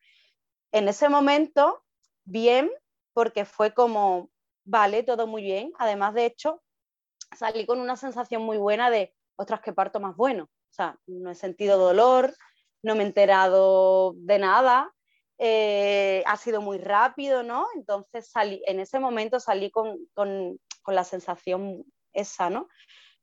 [0.72, 1.82] En ese momento,
[2.24, 2.70] bien,
[3.12, 4.30] porque fue como,
[4.64, 5.72] vale, todo muy bien.
[5.78, 6.62] Además, de hecho,
[7.36, 10.44] salí con una sensación muy buena de, ostras, qué parto más bueno.
[10.44, 12.34] O sea, no he sentido dolor,
[12.82, 14.92] no me he enterado de nada,
[15.38, 17.66] eh, ha sido muy rápido, ¿no?
[17.74, 19.98] Entonces salí, en ese momento salí con,
[20.94, 22.68] la sensación esa, ¿no?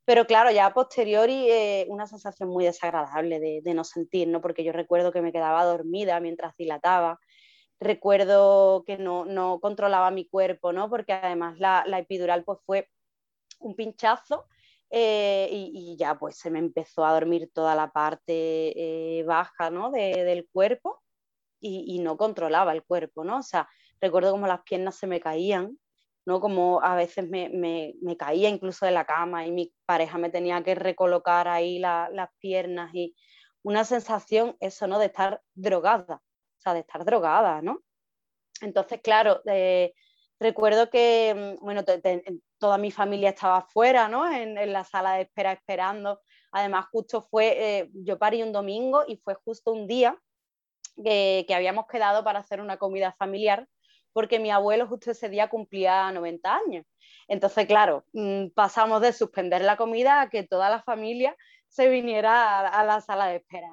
[0.04, 4.40] Pero claro, ya a posteriori eh, una sensación muy desagradable de, no sentir, ¿no?
[4.40, 7.18] Porque yo recuerdo que me quedaba dormida mientras dilataba,
[7.80, 10.88] recuerdo que no, controlaba mi cuerpo, ¿no?
[10.88, 12.88] Porque además la, la epidural pues fue
[13.60, 14.46] un pinchazo
[14.90, 19.90] eh, y, ya pues se me empezó a dormir toda la parte eh, baja ¿no?
[19.90, 21.02] del cuerpo
[21.60, 23.38] y, no controlaba el cuerpo, ¿no?
[23.38, 23.68] O sea,
[24.00, 25.76] recuerdo como las piernas se me caían,
[26.26, 26.40] ¿no?
[26.40, 30.62] Como a veces me, me, caía incluso de la cama y mi pareja me tenía
[30.62, 32.30] que recolocar ahí las las
[32.92, 33.14] y
[33.62, 34.98] una sensación, eso, ¿no?
[34.98, 37.82] De estar drogada, o sea, de estar drogada, ¿no?
[38.60, 39.92] Entonces, claro, eh,
[40.38, 41.84] recuerdo que, mm, bueno,
[42.58, 44.30] toda mi familia estaba afuera, ¿no?
[44.30, 46.20] En, la sala de espera esperando.
[46.52, 50.16] Además, justo fue, eh, yo parí un domingo y fue justo un día
[51.04, 53.68] que, habíamos quedado para hacer una comida familiar,
[54.16, 56.86] porque mi abuelo justo ese día cumplía 90 años.
[57.28, 61.36] Entonces, claro, mm, pasamos de suspender la comida a que toda la familia
[61.68, 63.68] se viniera a, la sala de espera.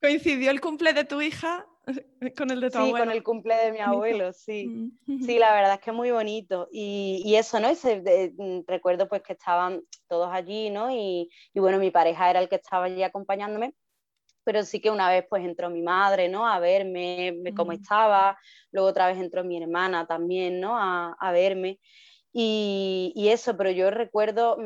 [0.00, 1.66] ¿Coincidió el cumple de tu hija
[2.38, 4.68] con el de tu sí, con el cumple de mi abuelo, sí.
[4.68, 5.24] Mm.
[5.24, 6.68] Sí, la verdad es que es muy bonito.
[6.70, 7.68] Y, eso, ¿no?
[7.72, 10.92] Mm, recuerdo pues que estaban todos allí, ¿no?
[10.92, 13.74] Y, bueno, mi pareja era el que estaba allí acompañándome.
[14.48, 16.48] Pero sí que una vez pues entró mi madre, ¿no?
[16.48, 17.74] A verme, cómo mm.
[17.74, 18.38] estaba.
[18.72, 20.74] Luego otra vez entró mi hermana también, ¿no?
[20.74, 21.78] A, verme.
[22.32, 24.56] Y, eso, pero yo recuerdo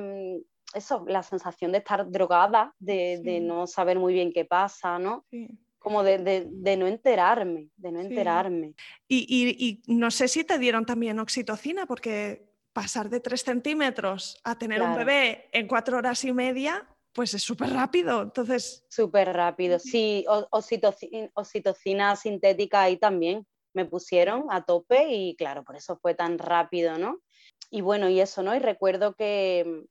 [0.73, 5.25] eso, la sensación de estar drogada, de, no saber muy bien qué pasa, ¿no?
[5.31, 5.49] Sí
[5.81, 6.47] como de,
[6.79, 8.75] no enterarme, de no enterarme.
[9.09, 14.81] Y, no sé si te dieron también oxitocina, porque pasar de 3 centímetros a tener
[14.81, 18.23] un bebé en cuatro horas y media, pues es súper rápido.
[18.23, 18.85] Entonces.
[18.89, 20.25] Súper rápido, sí.
[20.51, 26.39] Oxitocina, oxitocina sintética ahí también me pusieron a tope y claro, por eso fue tan
[26.39, 27.21] rápido, ¿no?
[27.71, 28.55] Y bueno, y eso, ¿no?
[28.55, 29.85] Y recuerdo que,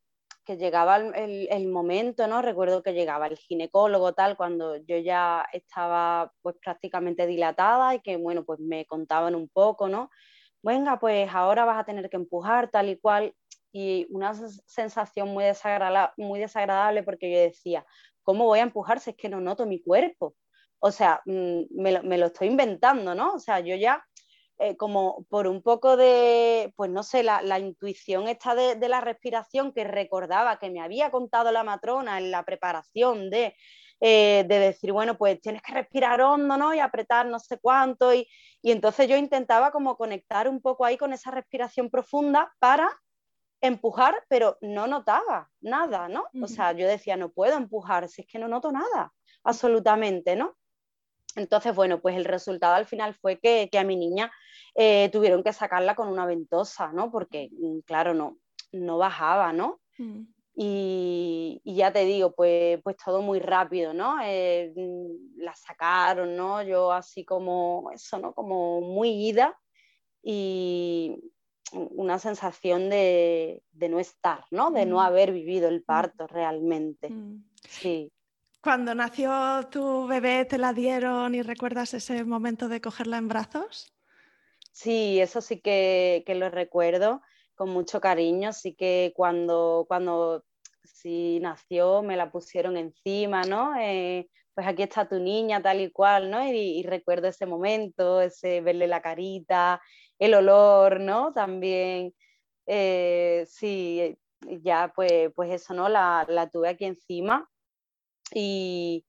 [0.45, 2.41] que llegaba el, momento, ¿no?
[2.41, 8.17] Recuerdo que llegaba el ginecólogo tal, cuando yo ya estaba pues prácticamente dilatada y que,
[8.17, 10.09] bueno, pues me contaban un poco, ¿no?
[10.63, 13.33] Venga, pues ahora vas a tener que empujar tal y cual.
[13.71, 14.33] Y una
[14.65, 15.45] sensación muy
[16.39, 17.85] desagradable, porque yo decía,
[18.23, 20.35] ¿cómo voy a empujar si es que no noto mi cuerpo?
[20.79, 23.33] O sea, mm, me lo, estoy inventando, ¿no?
[23.33, 24.03] O sea, yo ya
[24.57, 29.73] eh, como por un poco de, pues no sé, la, intuición esta de, la respiración
[29.73, 33.55] que recordaba que me había contado la matrona en la preparación de,
[34.01, 36.73] eh, de decir, bueno, pues tienes que respirar hondo, ¿no?
[36.73, 38.13] Y apretar no sé cuánto.
[38.13, 38.27] Y,
[38.61, 42.89] y entonces yo intentaba como conectar un poco ahí con esa respiración profunda para
[43.61, 46.25] empujar, pero no notaba nada, ¿no?
[46.41, 50.57] O sea, yo decía, no puedo empujar, si es que no noto nada, absolutamente, ¿no?
[51.35, 54.31] Entonces, bueno, pues el resultado al final fue que, a mi niña
[54.75, 57.11] eh, tuvieron que sacarla con una ventosa, ¿no?
[57.11, 58.37] Porque, mm, claro, no,
[58.71, 59.79] no bajaba, ¿no?
[59.97, 60.23] Mm.
[60.55, 64.17] Y, ya te digo, pues, pues todo muy rápido, ¿no?
[64.23, 66.61] Eh, mm, la sacaron, ¿no?
[66.63, 68.33] Yo así como eso, ¿no?
[68.33, 69.57] Como muy ida
[70.23, 71.31] y
[71.73, 74.71] una sensación de, no estar, ¿no?
[74.71, 77.09] De no haber vivido el parto realmente.
[77.67, 78.11] Sí.
[78.61, 83.91] Cuando nació tu bebé, ¿te la dieron y recuerdas ese momento de cogerla en brazos?
[84.71, 87.21] Sí, eso sí que, lo recuerdo
[87.55, 88.53] con mucho cariño.
[88.53, 90.43] Sí que cuando, cuando
[90.83, 93.73] sí nació me la pusieron encima, ¿no?
[93.79, 96.45] Eh, pues aquí está tu niña, tal y cual, ¿no?
[96.45, 99.81] Y, recuerdo ese momento, ese verle la carita,
[100.21, 101.33] el olor, ¿no?
[101.33, 102.13] También,
[102.67, 104.17] eh, sí,
[104.61, 105.89] ya pues, pues eso, ¿no?
[105.89, 107.49] La, la tuve aquí encima
[108.33, 109.05] y,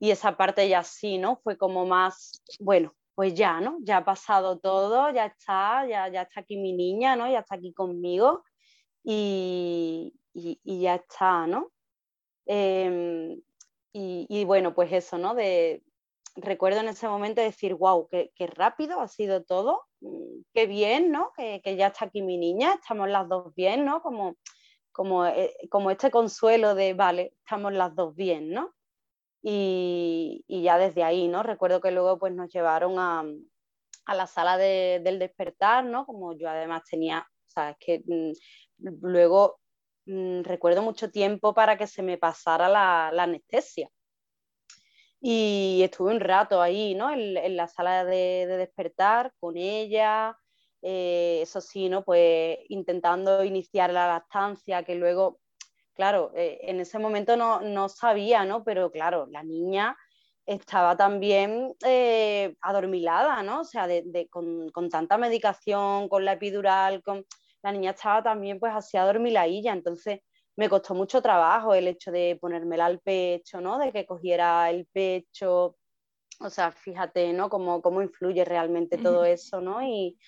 [0.00, 1.36] esa parte ya sí, ¿no?
[1.36, 3.78] Fue como más, bueno, pues ya, ¿no?
[3.82, 7.30] Ya ha pasado todo, ya está, ya, ya está aquí mi niña, ¿no?
[7.30, 8.44] Ya está aquí conmigo
[9.04, 11.70] y, ya está, ¿no?
[12.46, 13.40] Em,
[13.92, 15.34] y, bueno, pues eso, ¿no?
[16.36, 19.89] Recuerdo en ese momento decir, wow, qué, rápido ha sido todo,
[20.54, 21.32] qué bien, ¿no?
[21.36, 24.02] Que, ya está aquí mi niña, estamos las dos bien, ¿no?
[24.02, 24.36] Como
[24.92, 28.74] como, eh, como este consuelo de, vale, estamos las dos bien, ¿no?
[29.42, 31.42] Y, y, ya desde ahí, ¿no?
[31.42, 33.24] Recuerdo que luego pues nos llevaron a,
[34.06, 36.04] a la sala de, del despertar, ¿no?
[36.06, 38.32] Como yo además tenía, sabes que mm,
[39.00, 39.60] luego
[40.06, 43.88] mm, recuerdo mucho tiempo para que se me pasara la anestesia.
[45.20, 47.10] Y estuve un rato ahí, ¿no?
[47.10, 50.36] En, en la sala de, de, despertar con ella,
[50.82, 52.04] eh, eso sí, ¿no?
[52.04, 55.40] Pues intentando iniciar la lactancia, que luego,
[55.94, 58.64] claro, eh, en ese momento no, sabía, ¿no?
[58.64, 59.96] Pero claro, la niña
[60.46, 63.60] estaba también eh, adormilada, ¿no?
[63.60, 63.86] O sea,
[64.30, 67.24] con, tanta medicación, con la epidural, con...
[67.62, 70.20] la niña estaba también pues así adormiladilla, entonces
[70.56, 73.78] me costó mucho trabajo el hecho de ponérmela al pecho, ¿no?
[73.78, 75.76] De que cogiera el pecho,
[76.40, 77.48] o sea, fíjate, ¿no?
[77.48, 79.82] Cómo, cómo influye realmente todo eso, ¿no?
[79.82, 80.18] Y,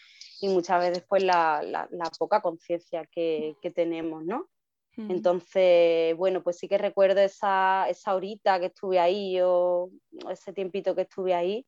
[0.41, 4.49] y muchas veces pues la, la, poca conciencia que, que, tenemos, ¿no?
[4.97, 5.11] Hmm.
[5.11, 9.91] Entonces, bueno, pues sí que recuerdo esa, esa horita que estuve ahí o
[10.29, 11.67] ese tiempito que estuve ahí,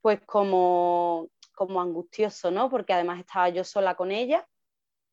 [0.00, 2.70] pues como, como angustioso, ¿no?
[2.70, 4.46] Porque además estaba yo sola con ella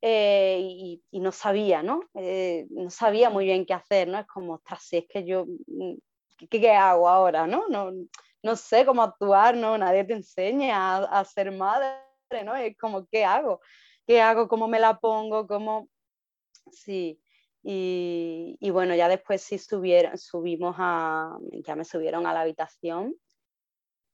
[0.02, 2.02] eh, y, y, no sabía, ¿no?
[2.16, 4.20] Eh, no sabía muy bien qué hacer, ¿no?
[4.20, 5.96] Es como, ostras, si es que yo, mm,
[6.50, 7.68] ¿qué, hago ahora, ¿no?
[7.70, 7.92] ¿no?
[8.44, 9.78] No sé cómo actuar, ¿no?
[9.78, 12.08] Nadie te enseña a, a ser madre
[12.46, 12.56] ¿no?
[12.56, 13.62] Es como, ¿qué hago?
[14.06, 14.48] ¿Qué hago?
[14.48, 15.48] ¿Cómo me la pongo?
[15.48, 15.90] ¿Cómo?
[16.72, 17.20] Sí.
[17.64, 23.16] Y, y bueno, ya después sí subieron, subimos a, ya me subieron a la habitación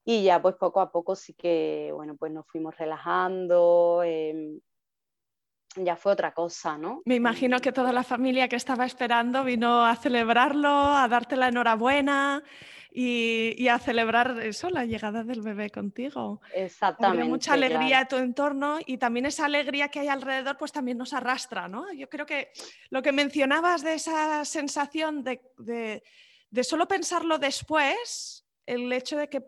[0.05, 4.59] y ya pues poco a poco sí que, bueno, pues nos fuimos relajando, em,
[5.75, 7.01] ya fue otra cosa, ¿no?
[7.05, 11.47] Me imagino que toda la familia que estaba esperando vino a celebrarlo, a darte la
[11.47, 12.43] enhorabuena
[12.95, 16.41] y, a celebrar eso, la llegada del bebé contigo.
[16.53, 17.23] Exactamente.
[17.23, 21.13] mucha alegría a tu entorno y también esa alegría que hay alrededor, pues también nos
[21.13, 21.91] arrastra, ¿no?
[21.93, 22.51] Yo creo que
[22.89, 29.43] lo que mencionabas de esa sensación de, de, solo pensarlo después, el hecho de que,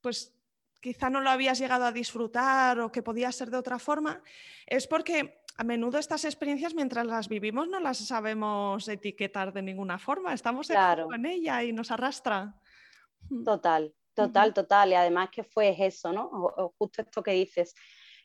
[0.00, 0.34] pues
[0.80, 4.22] quizá no lo habías llegado a disfrutar o que podía ser de otra forma,
[4.66, 9.98] es porque a menudo estas experiencias mientras las vivimos no las sabemos etiquetar de ninguna
[9.98, 11.12] forma, estamos claro.
[11.12, 12.54] en ella y nos arrastra.
[13.44, 14.88] Total, total, total.
[14.88, 16.30] Y además que fue eso, ¿no?
[16.78, 17.74] justo esto que dices.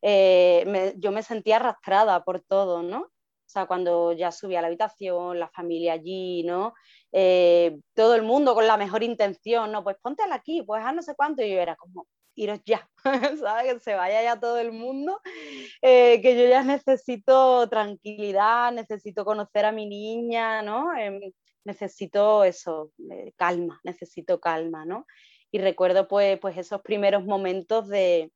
[0.02, 3.00] Eh, yo me sentía arrastrada por todo, ¿no?
[3.02, 6.74] O sea, cuando ya subí a la habitación, la familia allí, ¿no?
[7.12, 9.84] Eh, todo el mundo con la mejor intención, ¿no?
[9.84, 11.44] Pues póntela aquí, pues a no sé cuánto.
[11.44, 12.88] Y yo era como, iros ya,
[13.40, 13.74] ¿sabes?
[13.74, 15.20] Que se vaya ya todo el mundo,
[15.82, 20.96] eh, que yo ya necesito tranquilidad, necesito conocer a mi niña, ¿no?
[20.98, 21.20] Em,
[21.64, 25.06] necesito eso, eh, calma, necesito calma, ¿no?
[25.52, 28.32] Y recuerdo pues, pues esos primeros momentos de,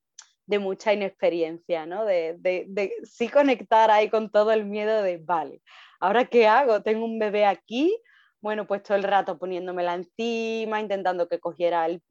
[0.59, 2.05] mucha inexperiencia, ¿no?
[2.05, 5.61] De, de, sí conectar ahí con todo el miedo de, vale,
[5.99, 6.81] ¿ahora qué hago?
[6.81, 7.95] Tengo un bebé aquí,
[8.41, 12.01] bueno, pues todo el rato poniéndomela encima, intentando que cogiera el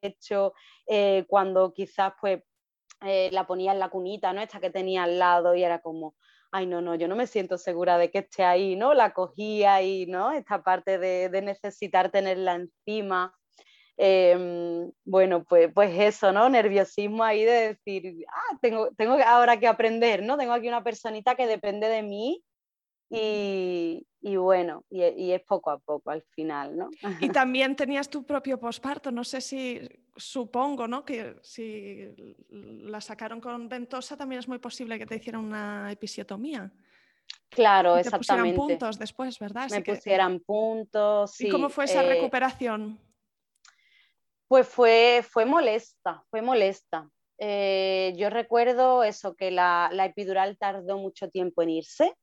[0.00, 0.52] pecho,
[0.86, 2.42] eh, cuando quizás pues
[3.02, 4.40] eh, la ponía en la cunita, ¿no?
[4.40, 6.14] Esta que tenía al lado y era como,
[6.52, 8.94] ay, no, no, yo no me siento segura de que esté ahí, ¿no?
[8.94, 10.32] La cogía y, ¿no?
[10.32, 13.34] Esta parte de, necesitar tenerla encima.
[13.98, 16.48] Em, bueno, pues, pues eso, ¿no?
[16.48, 20.36] Nerviosismo ahí de decir, ah, tengo, tengo ahora que aprender, ¿no?
[20.38, 22.44] Tengo aquí una personita que depende de mí
[23.08, 26.90] y, bueno, y, es poco a poco al final, ¿no?
[27.20, 29.80] Y también tenías tu propio posparto, no sé si,
[30.16, 31.04] supongo, ¿no?
[31.04, 32.08] Que si
[32.48, 36.72] la sacaron con ventosa también es muy posible que te hicieran una episiotomía.
[37.48, 38.50] Claro, y exactamente.
[38.50, 39.68] Te pusieran puntos después, ¿verdad?
[39.70, 41.40] Me pusieran puntos.
[41.40, 42.98] ¿Y cómo fue esa eh, recuperación?
[44.48, 47.08] Pues fue, fue molesta, fue molesta.
[47.38, 52.14] Eh, yo recuerdo eso, que la, epidural tardó mucho tiempo en irse.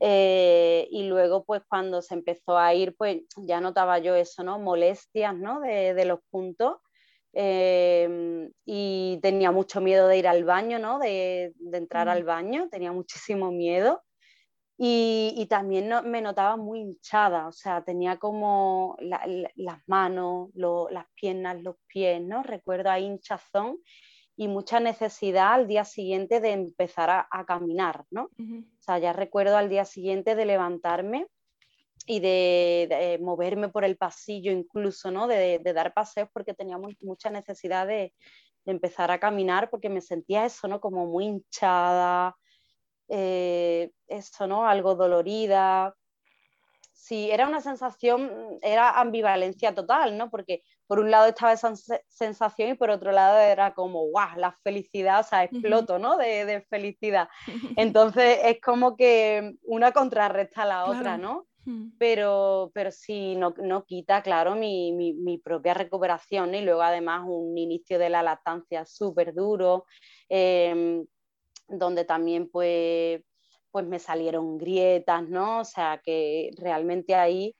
[0.00, 4.58] Eh, y luego, pues cuando se empezó a ir, pues ya notaba yo eso, ¿no?
[4.58, 5.60] Molestias, ¿no?
[5.60, 6.76] De, los puntos.
[7.34, 10.98] Em, y tenía mucho miedo de ir al baño, ¿no?
[10.98, 14.02] De, de entrar al baño, tenía muchísimo miedo.
[14.78, 21.76] Y, también me notaba muy hinchada, o sea, tenía como las manos, las piernas, los
[21.86, 22.42] pies, ¿no?
[22.42, 23.78] Recuerdo ahí hinchazón
[24.36, 28.24] y mucha necesidad al día siguiente de empezar a, caminar, ¿no?
[28.24, 31.26] O sea, ya recuerdo al día siguiente de levantarme
[32.06, 35.26] y de, moverme por el pasillo incluso, ¿no?
[35.26, 38.14] De, dar paseos porque tenía mucha necesidad de,
[38.64, 40.80] de, empezar a caminar porque me sentía eso, ¿no?
[40.80, 42.34] Como muy hinchada,
[43.08, 44.66] eh, eso, ¿no?
[44.66, 45.94] Algo dolorida.
[46.92, 50.30] Sí, era una sensación, era ambivalencia total, ¿no?
[50.30, 50.62] Porque
[50.92, 51.72] por un lado estaba esa
[52.06, 56.18] sensación y por otro lado era como, guau, la felicidad, o sea, exploto, ¿no?
[56.18, 57.30] De, felicidad.
[57.78, 61.46] Entonces es como que una contrarresta a la otra, ¿no?
[61.98, 67.56] Pero, pero sí, no, no quita, claro, mi, mi, propia recuperación y luego además un
[67.56, 69.86] inicio de la lactancia súper duro.
[70.28, 71.06] Em,
[71.68, 73.22] donde también pues,
[73.70, 75.60] pues me salieron grietas, ¿no?
[75.60, 77.56] O sea, que realmente ahí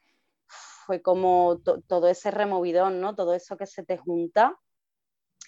[0.85, 3.15] fue como todo ese removidón, ¿no?
[3.15, 4.57] Todo eso que se te junta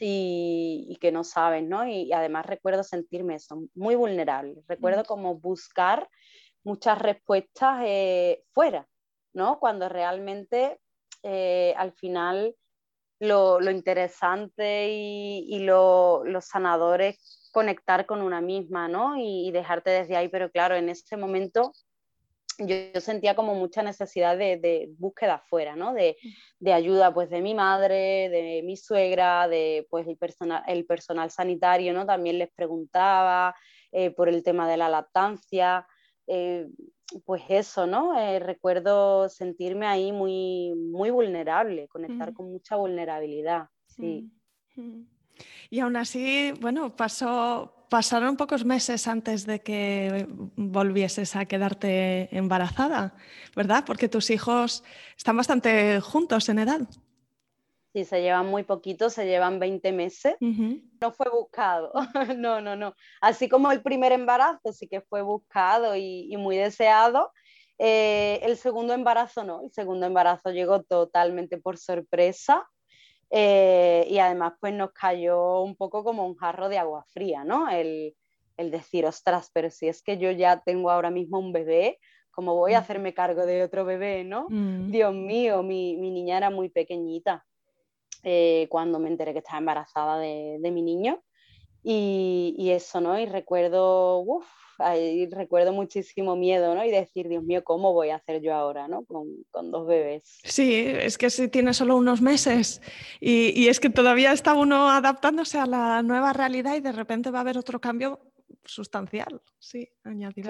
[0.00, 1.86] y, que no sabes, ¿no?
[1.86, 4.62] Y, además recuerdo sentirme eso, muy vulnerable.
[4.66, 5.06] Recuerdo mm.
[5.06, 6.08] como buscar
[6.62, 8.86] muchas respuestas eh, fuera,
[9.32, 9.58] ¿no?
[9.58, 10.80] Cuando realmente
[11.22, 12.56] eh, al final
[13.20, 19.16] lo, interesante y, y lo, los sanadores conectar con una misma, ¿no?
[19.16, 21.72] Y, dejarte desde ahí, pero claro, en ese momento
[22.58, 25.92] yo, sentía como mucha necesidad de, búsqueda afuera, ¿no?
[25.92, 26.16] De,
[26.72, 31.92] ayuda, pues, de mi madre, de mi suegra, de, pues, el personal, el personal sanitario,
[31.92, 32.06] ¿no?
[32.06, 33.54] También les preguntaba
[33.92, 35.86] eh, por el tema de la lactancia,
[36.26, 36.68] eh,
[37.24, 38.18] pues eso, ¿no?
[38.18, 44.30] Eh, recuerdo sentirme ahí muy, muy vulnerable, conectar con mucha vulnerabilidad, sí.
[45.70, 50.26] Y aún así, bueno, pasó, pasaron pocos meses antes de que
[50.56, 53.14] volvieses a quedarte embarazada,
[53.54, 53.84] ¿verdad?
[53.86, 54.82] Porque tus hijos
[55.16, 56.80] están bastante juntos en edad.
[57.92, 60.34] Sí, se llevan muy poquito, se llevan 20 meses.
[60.40, 61.92] No fue buscado,
[62.36, 62.96] no, no, no.
[63.20, 67.30] Así como el primer embarazo sí que fue buscado y, muy deseado,
[67.78, 69.62] eh, el segundo embarazo no.
[69.62, 72.68] El segundo embarazo llegó totalmente por sorpresa.
[73.36, 77.68] Eh, y además pues nos cayó un poco como un jarro de agua fría, ¿no?
[77.68, 78.14] El,
[78.56, 81.98] decir, ostras, pero si es que yo ya tengo ahora mismo un bebé,
[82.30, 84.46] ¿cómo voy a hacerme cargo de otro bebé, no?
[84.50, 84.92] Mm.
[84.92, 87.44] Dios mío, mi, niña era muy pequeñita
[88.22, 91.20] eh, cuando me enteré que estaba embarazada de, mi niño.
[91.84, 93.20] Y, y, eso, ¿no?
[93.20, 94.46] Y recuerdo, uff,
[94.78, 96.84] ahí recuerdo muchísimo miedo, ¿no?
[96.84, 99.04] Y decir, Dios mío, ¿cómo voy a hacer yo ahora, ¿no?
[99.04, 100.40] Con, dos bebés.
[100.44, 102.80] Sí, es que si tiene solo unos meses
[103.20, 107.38] y, es que todavía está uno adaptándose a la nueva realidad y de repente va
[107.38, 108.20] a haber otro cambio
[108.64, 110.48] sustancial, sí, añadir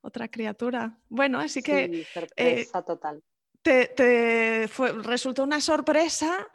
[0.00, 0.98] otra, criatura.
[1.08, 1.84] Bueno, así que...
[1.84, 3.22] Eh, sorpresa total.
[3.62, 4.66] Te,
[5.02, 6.48] resultó una sorpresa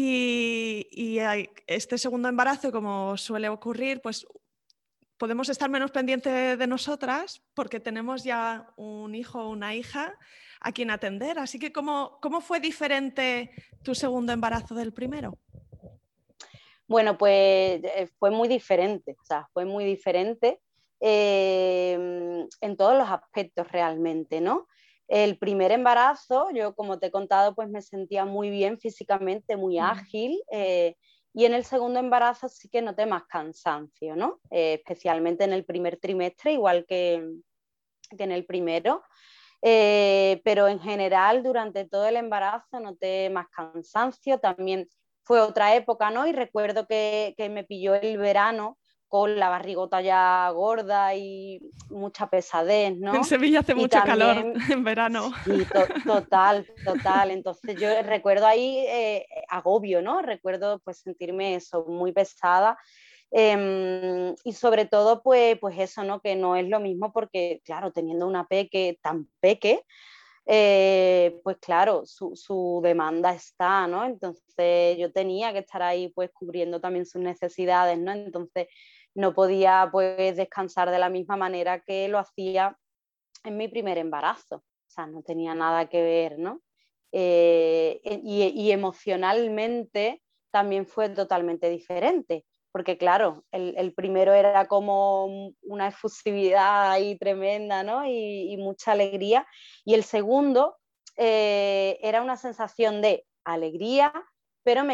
[0.00, 1.18] y,
[1.66, 4.26] este segundo embarazo, como suele ocurrir, pues
[5.16, 10.16] podemos estar menos pendientes de nosotras porque tenemos ya un hijo o una hija
[10.60, 11.38] a quien atender.
[11.38, 13.50] Así que, ¿cómo, ¿cómo fue diferente
[13.82, 15.36] tu segundo embarazo del primero?
[16.86, 20.60] Bueno, pues eh, fue muy diferente, o sea, fue muy diferente
[21.00, 24.68] em, en todos los aspectos realmente, ¿no?
[25.08, 29.78] El primer embarazo, yo como te he contado, pues me sentía muy bien físicamente, muy
[29.78, 30.38] ágil.
[30.52, 30.96] Eh,
[31.32, 34.38] y en el segundo embarazo sí que noté más cansancio, ¿no?
[34.50, 37.14] Eh, especialmente en el primer trimestre, igual que,
[38.10, 39.02] en el primero.
[39.62, 44.88] Eh, pero en general durante todo el embarazo noté más cansancio, también
[45.24, 46.26] fue otra época, ¿no?
[46.26, 48.78] Y recuerdo que, que me pilló el verano
[49.08, 53.14] con la barrigota ya gorda y mucha pesadez, ¿no?
[53.14, 54.36] En Sevilla hace mucho calor
[54.70, 55.32] en verano.
[55.44, 55.66] Sí,
[56.04, 57.30] total, total.
[57.30, 60.20] Entonces yo recuerdo ahí eh, agobio, ¿no?
[60.20, 62.78] Recuerdo pues sentirme eso, muy pesada.
[63.30, 66.20] Em, y sobre todo, pues, pues eso, ¿no?
[66.20, 69.84] Que no es lo mismo porque, claro, teniendo una peque tan peque,
[70.50, 74.06] eh, pues claro, su, su, demanda está, ¿no?
[74.06, 78.12] Entonces yo tenía que estar ahí pues cubriendo también sus necesidades, ¿no?
[78.12, 78.68] Entonces
[79.18, 82.78] no podía pues descansar de la misma manera que lo hacía
[83.42, 84.56] en mi primer embarazo.
[84.58, 86.62] O sea, no tenía nada que ver, ¿no?
[87.10, 96.92] Eh, y, emocionalmente también fue totalmente diferente, porque claro, el, primero era como una efusividad
[96.92, 98.06] ahí tremenda, ¿no?
[98.06, 99.46] Y, mucha alegría,
[99.84, 100.76] y el segundo
[101.16, 104.12] eh, era una sensación de alegría,
[104.62, 104.84] pero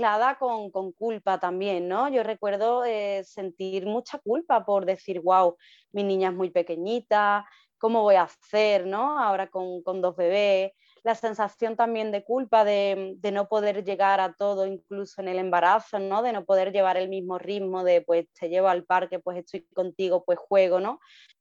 [0.00, 2.08] me con, con, culpa también, ¿no?
[2.08, 5.56] Yo recuerdo eh, sentir mucha culpa por decir, wow,
[5.92, 7.46] mi niña es muy pequeñita,
[7.78, 9.18] ¿cómo voy a hacer, ¿no?
[9.18, 10.72] Ahora con, con dos bebés.
[11.04, 15.38] La sensación también de culpa de, de, no poder llegar a todo, incluso en el
[15.38, 16.22] embarazo, ¿no?
[16.22, 19.66] De no poder llevar el mismo ritmo de, pues, te llevo al parque, pues estoy
[19.74, 21.00] contigo, pues juego, ¿no?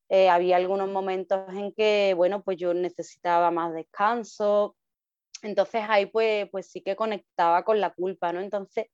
[0.09, 4.75] Eh, había algunos momentos en que, bueno, pues yo necesitaba más descanso,
[5.41, 8.41] entonces ahí pues, pues sí que conectaba con la culpa, ¿no?
[8.41, 8.87] Entonces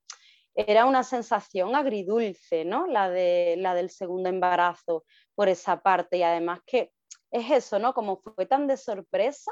[0.55, 2.87] era una sensación agridulce, ¿no?
[2.87, 6.91] La, de, la del segundo embarazo por esa parte y además que
[7.31, 7.93] es eso, ¿no?
[7.93, 9.51] Como fue tan de sorpresa,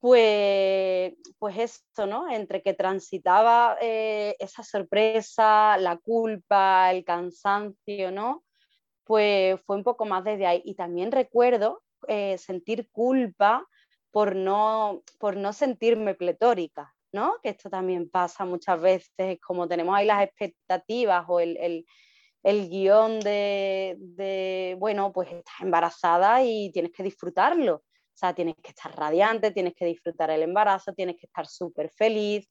[0.00, 2.30] pues, pues esto, ¿no?
[2.30, 8.44] Entre que transitaba eh, esa sorpresa, la culpa, el cansancio, ¿no?
[9.04, 10.60] Pues fue un poco más desde ahí.
[10.66, 13.66] Y también recuerdo eh, sentir culpa
[14.14, 17.34] por no, por no sentirme pletórica, ¿no?
[17.42, 21.84] Que esto también pasa muchas veces, como tenemos ahí las expectativas o el,
[22.44, 27.74] guion de, bueno, pues estás embarazada y tienes que disfrutarlo.
[27.74, 31.90] O sea, tienes que estar radiante, tienes que disfrutar el embarazo, tienes que estar súper
[31.90, 32.48] feliz,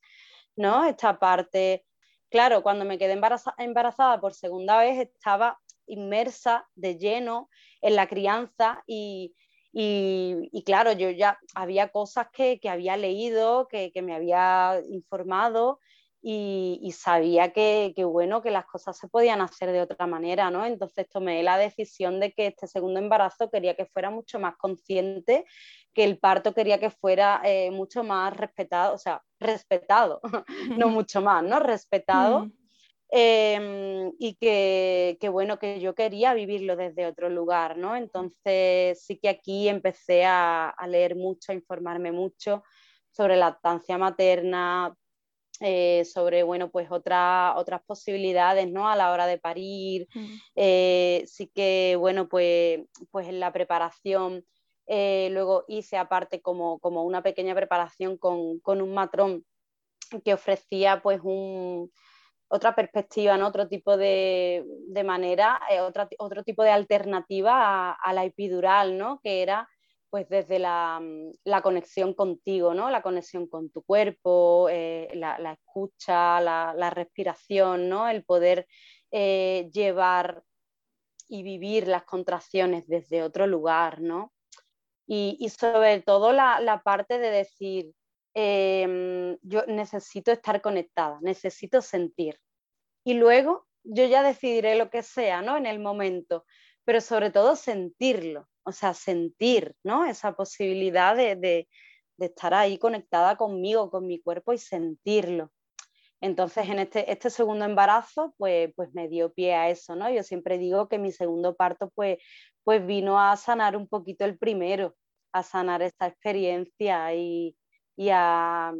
[0.58, 0.84] ¿no?
[0.84, 1.86] Esta parte,
[2.30, 3.18] claro, cuando me quedé
[3.58, 7.50] embarazada por segunda vez estaba inmersa de lleno
[7.82, 9.34] en la crianza y,
[9.76, 15.80] y, claro, yo ya había cosas que, había leído, que, me había informado
[16.22, 20.64] y, sabía que, bueno, que las cosas se podían hacer de otra manera, ¿no?
[20.64, 25.46] Entonces tomé la decisión de que este segundo embarazo quería que fuera mucho más consciente,
[25.92, 30.22] que el parto quería que fuera eh, mucho más respetado, o sea, respetado,
[30.78, 31.60] no mucho más, ¿no?
[31.60, 32.46] Respetado.
[32.46, 32.63] Mm.
[33.16, 37.96] Em, y que, bueno, que yo quería vivirlo desde otro lugar, ¿no?
[37.96, 42.64] Entonces sí que aquí empecé a, leer mucho, a informarme mucho
[43.12, 44.96] sobre la lactancia materna,
[45.60, 48.90] eh, sobre, bueno, pues otras posibilidades, ¿no?
[48.90, 50.08] A la hora de parir.
[50.16, 50.36] Mm.
[50.56, 52.80] Eh, sí que, bueno, pues,
[53.12, 54.44] pues en la preparación,
[54.88, 59.46] eh, luego hice aparte como, como una pequeña preparación con, con un matrón
[60.26, 61.92] que ofrecía pues un
[62.54, 63.48] otra perspectiva, ¿no?
[63.48, 64.64] otro tipo de,
[65.04, 69.20] manera, eh, otro tipo de alternativa a, la epidural, ¿no?
[69.24, 69.68] que era
[70.12, 71.02] pues desde la,
[71.64, 72.92] conexión contigo, ¿no?
[72.92, 78.08] la conexión con tu cuerpo, eh, la, escucha, la, respiración, ¿no?
[78.08, 78.68] el poder
[79.10, 80.44] eh, llevar
[81.28, 84.32] y vivir las contracciones desde otro lugar, ¿no?
[85.08, 87.94] Y, sobre todo la, parte de decir,
[88.36, 92.40] Em, yo necesito estar conectada, necesito sentir.
[93.04, 95.58] Y luego yo ya decidiré lo que sea, ¿no?
[95.58, 96.46] En el momento,
[96.86, 100.06] pero sobre todo sentirlo, o sea, sentir, ¿no?
[100.06, 101.68] Esa posibilidad de, de,
[102.20, 105.52] estar ahí conectada conmigo, con mi cuerpo y sentirlo.
[106.22, 110.10] Entonces, en este, este segundo embarazo, pues, pues me dio pie a eso, ¿no?
[110.10, 112.18] Yo siempre digo que mi segundo parto, pues,
[112.64, 114.96] pues vino a sanar un poquito el primero,
[115.34, 117.58] a sanar esta experiencia y,
[117.96, 118.74] y a,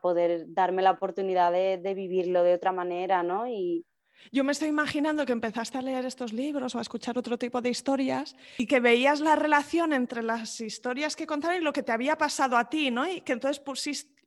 [0.00, 3.46] poder darme la oportunidad de, vivirlo de otra manera, ¿no?
[3.46, 3.84] Y,
[4.32, 7.60] yo me estoy imaginando que empezaste a leer estos libros o a escuchar otro tipo
[7.60, 11.82] de historias y que veías la relación entre las historias que contaron y lo que
[11.82, 13.06] te había pasado a ti, ¿no?
[13.06, 13.62] Y que entonces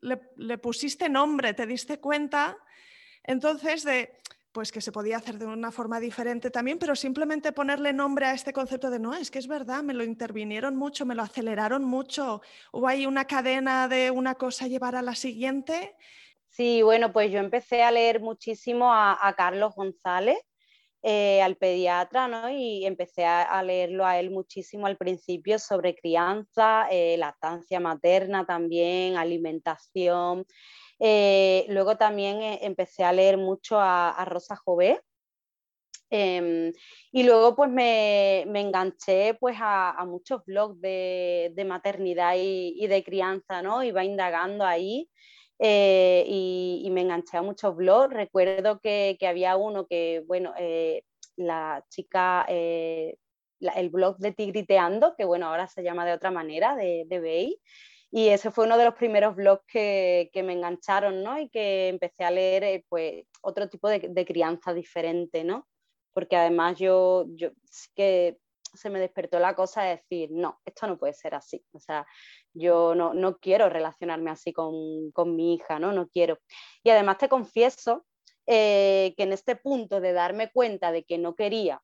[0.02, 2.58] le pusiste nombre, te diste cuenta
[3.28, 4.18] entonces de
[4.58, 8.34] pues que se podía hacer de una forma diferente también, pero simplemente ponerle nombre a
[8.34, 11.84] este concepto de no, es que es verdad, me lo intervinieron mucho, me lo aceleraron
[11.84, 12.42] mucho,
[12.72, 15.96] hubo ahí una cadena de una cosa llevar a la siguiente.
[16.50, 20.40] Sí, bueno, pues yo empecé a leer muchísimo a, Carlos González,
[21.04, 22.50] eh, al pediatra, ¿no?
[22.50, 29.18] Y empecé a, leerlo a él muchísimo al principio sobre crianza, eh, lactancia materna también,
[29.18, 30.48] alimentación.
[31.00, 35.02] Eh, luego también empecé a leer mucho a, Rosa Jové.
[36.10, 36.72] Em,
[37.12, 43.84] y luego pues me, enganché pues a, muchos blogs de, maternidad y, de crianza, ¿no?
[43.84, 45.10] Iba indagando ahí
[45.60, 48.14] eh, y, me enganché a muchos blogs.
[48.14, 51.04] Recuerdo que, había uno que, bueno, eh,
[51.36, 53.18] la chica, eh,
[53.60, 57.60] el blog de Tigriteando, que bueno, ahora se llama de otra manera, de, de Bay,
[58.12, 61.40] y ese fue uno de los primeros blogs que, me engancharon, ¿no?
[61.40, 65.68] Y que empecé a leer, pues, otro tipo de, crianza diferente, ¿no?
[66.14, 67.50] Porque además yo, yo
[67.96, 68.38] que
[68.74, 71.64] se me despertó la cosa de decir, no, esto no puede ser así.
[71.74, 72.06] O sea,
[72.54, 75.92] yo no, quiero relacionarme así con, mi hija, ¿no?
[75.92, 76.40] No quiero.
[76.84, 78.06] Y además te confieso
[78.46, 81.82] eh, que en este punto de darme cuenta de que no quería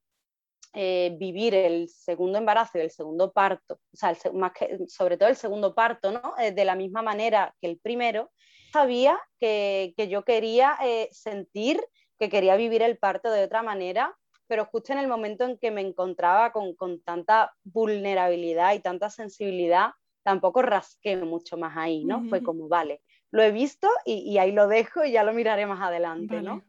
[0.74, 5.30] eh, vivir el segundo embarazo y el segundo parto, o sea, más que, sobre todo
[5.30, 6.34] el segundo parto, ¿no?
[6.40, 8.32] Eh, de la misma manera que el primero,
[8.72, 10.78] sabía que, yo quería
[11.12, 11.84] sentir
[12.18, 14.18] que quería vivir el parto de otra manera
[14.48, 19.92] pero justo en el momento en que me encontraba con, tanta vulnerabilidad y tanta sensibilidad,
[20.22, 22.24] tampoco rasqué mucho más ahí, ¿no?
[22.30, 23.02] Fue como, vale,
[23.32, 26.64] lo he visto y, ahí lo dejo y ya lo miraré más adelante, ¿no?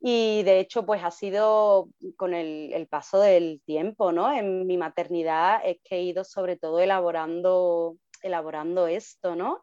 [0.00, 4.32] Y de hecho, pues ha sido con el, paso del tiempo, ¿no?
[4.32, 9.62] En mi maternidad es que he ido sobre todo elaborando, elaborando esto, ¿no?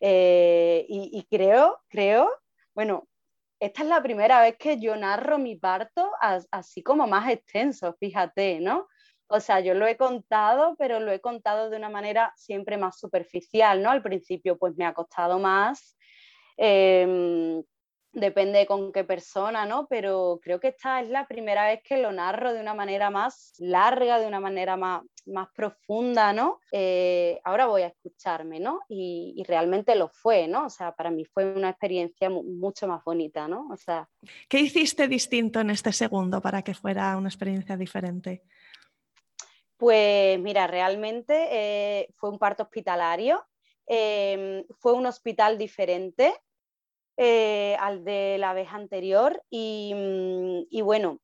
[0.00, 2.28] Eh, y, creo, creo,
[2.74, 3.08] bueno,
[3.60, 6.10] esta es la primera vez que yo narro mi parto
[6.50, 8.88] así como más extenso, fíjate, ¿no?
[9.28, 12.98] O sea, yo lo he contado, pero lo he contado de una manera siempre más
[12.98, 13.90] superficial, ¿no?
[13.90, 15.96] Al principio pues me ha costado más.
[16.56, 17.62] Em,
[18.12, 19.86] depende con qué persona, ¿no?
[19.88, 23.52] Pero creo que esta es la primera vez que lo narro de una manera más
[23.58, 26.60] larga, de una manera más, más profunda, ¿no?
[26.72, 28.80] Eh, ahora voy a escucharme, ¿no?
[28.88, 30.66] Y, realmente lo fue, ¿no?
[30.66, 33.68] O sea, para mí fue una experiencia mucho más bonita, ¿no?
[33.70, 34.08] O sea...
[34.48, 38.42] ¿Qué hiciste distinto en este segundo para que fuera una experiencia diferente?
[39.76, 43.44] Pues mira, realmente eh, fue un parto hospitalario,
[43.86, 46.34] em, fue un hospital diferente,
[47.20, 51.18] eh, al de la vez anterior mm, y, bueno,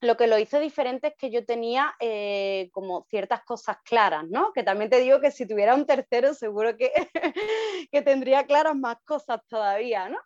[0.00, 4.52] lo que lo hizo diferente es que yo tenía eh, como ciertas cosas claras, ¿no?
[4.52, 6.90] Que también te digo que si tuviera un tercero seguro que,
[7.92, 10.18] que tendría claras más cosas todavía, ¿no?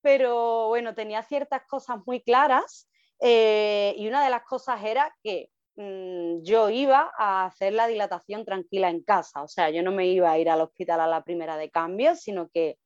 [0.00, 2.88] Pero bueno, tenía ciertas cosas muy claras
[3.20, 8.44] eh, y una de las cosas era que mm, yo iba a hacer la dilatación
[8.44, 11.22] tranquila en casa, o sea, yo no me iba a ir al hospital a la
[11.22, 12.76] primera de cambio, sino que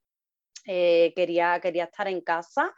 [0.64, 2.74] eh, quería, quería estar en casa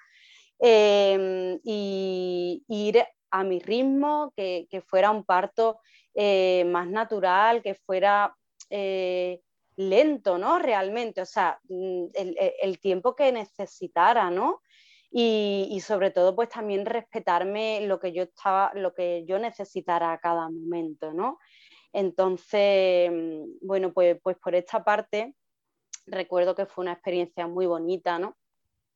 [0.59, 3.05] em, y ir
[3.35, 5.81] a mi ritmo, que, fuera un parto
[6.15, 8.33] eh, más natural, que fuera
[8.71, 9.41] eh,
[9.77, 10.61] lento, ¿no?
[10.61, 14.63] Realmente, o sea, mm, el, tiempo que necesitara, ¿no?
[15.11, 20.19] Y, sobre todo, pues también respetarme lo que yo estaba, lo que yo necesitara a
[20.19, 21.39] cada momento, ¿no?
[21.93, 25.35] Entonces, mm, bueno, pues, pues por esta parte,
[26.07, 28.37] recuerdo que fue una experiencia muy bonita, ¿no?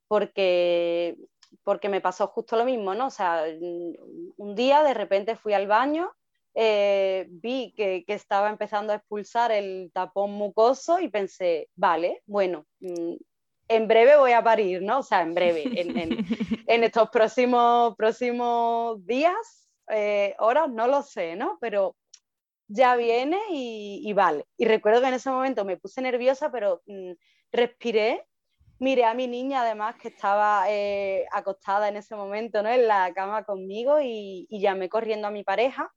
[0.09, 1.16] Porque,
[1.64, 3.06] porque me pasó justo lo mismo, ¿no?
[3.06, 3.44] O sea,
[4.36, 6.12] un día de repente fui al baño,
[6.54, 13.14] eh, vi que, estaba empezando a expulsar el tapón mucoso y pensé, vale, bueno, mm,
[13.68, 15.00] en breve voy a parir, ¿no?
[15.00, 15.62] O sea, en breve,
[16.66, 21.59] en, estos próximos, próximos días, eh, horas, no lo sé, ¿no?
[21.61, 21.94] Pero
[22.69, 24.47] ya viene y, vale.
[24.57, 27.12] Y recuerdo que en ese momento me puse nerviosa, pero mm,
[27.51, 28.27] respiré,
[28.79, 32.69] miré a mi niña además que estaba eh, acostada en ese momento ¿no?
[32.69, 35.93] en la cama conmigo y, llamé corriendo a mi pareja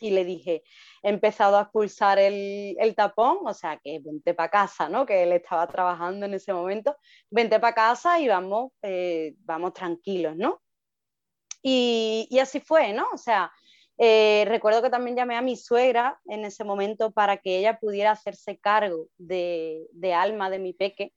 [0.00, 0.62] y le dije,
[1.02, 5.04] he empezado a expulsar el, tapón, o sea que vente para casa, ¿no?
[5.04, 6.96] que él estaba trabajando en ese momento,
[7.28, 10.62] vente para casa y vamos, eh, vamos tranquilos, ¿no?
[11.62, 13.06] Y, y así fue, ¿no?
[13.12, 13.52] O sea,
[14.02, 18.12] eh, recuerdo que también llamé a mi suegra en ese momento para que ella pudiera
[18.12, 19.84] hacerse cargo de,
[20.16, 21.12] Alma, de mi peque,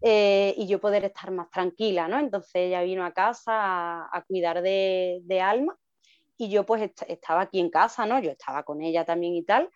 [0.00, 2.18] eh, y yo poder estar más tranquila, ¿no?
[2.18, 5.76] Entonces ella vino a casa a, cuidar de, Alma
[6.38, 8.18] y yo pues estaba aquí en casa, ¿no?
[8.18, 9.68] Yo estaba con ella también y tal,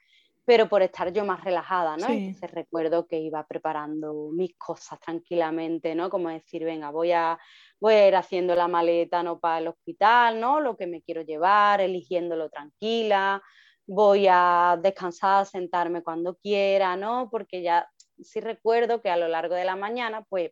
[0.47, 2.09] pero por estar yo más relajada, ¿no?
[2.09, 6.09] Entonces recuerdo que iba preparando mis cosas tranquilamente, ¿no?
[6.09, 7.39] Como decir, venga, voy a,
[7.81, 10.61] voy a ir haciendo la maleta no para el hospital, ¿no?
[10.61, 13.43] Lo que me quiero llevar, eligiéndolo tranquila,
[13.87, 17.29] voy a descansar, sentarme cuando quiera, ¿no?
[17.31, 17.89] Porque ya
[18.22, 20.51] sí recuerdo que a lo largo de la mañana, pues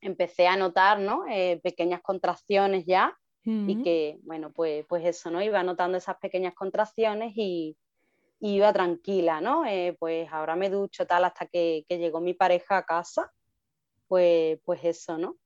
[0.00, 1.24] empecé a notar, ¿no?
[1.28, 3.16] Eh, pequeñas contracciones ya.
[3.50, 5.40] y que, bueno, pues, pues eso, ¿no?
[5.40, 7.78] Iba notando esas pequeñas contracciones y,
[8.40, 9.64] iba tranquila, ¿no?
[9.64, 13.32] Eh, pues ahora me ducho tal hasta que, que, llegó mi pareja a casa,
[14.06, 15.36] pues, pues eso, ¿no?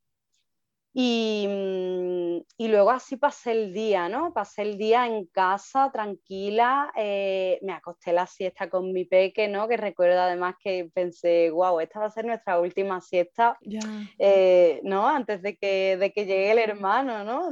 [0.95, 4.32] Mm, y, luego así pasé el día, ¿no?
[4.34, 9.68] Pasé el día en casa, tranquila, eh, me acosté la siesta con mi peque, ¿no?
[9.68, 13.59] Que recuerdo además que pensé, wow, esta va a ser nuestra última siesta,
[14.18, 15.09] eh, ¿no?
[15.09, 17.51] Antes de que, de que llegue el hermano, ¿no?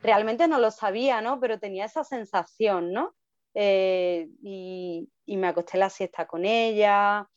[0.00, 1.40] Realmente no lo sabía, ¿no?
[1.40, 3.14] Pero tenía esa sensación, ¿no?
[3.54, 7.28] Eh, y, y, me acosté la siesta con ella,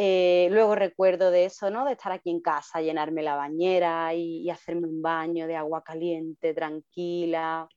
[0.00, 1.84] eh, luego recuerdo de eso, ¿no?
[1.84, 6.54] De estar aquí en casa, llenarme la bañera y, hacerme un baño de agua caliente,
[6.54, 7.68] tranquila.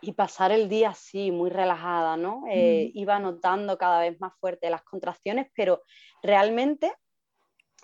[0.00, 2.42] Y pasar el día así, muy relajada, ¿no?
[2.50, 5.80] Eh, iba notando cada vez más fuerte las contracciones, pero
[6.24, 6.92] realmente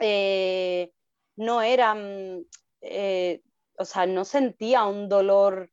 [0.01, 0.91] eh,
[1.37, 2.45] no eran,
[3.79, 5.71] o sea, no sentía un dolor,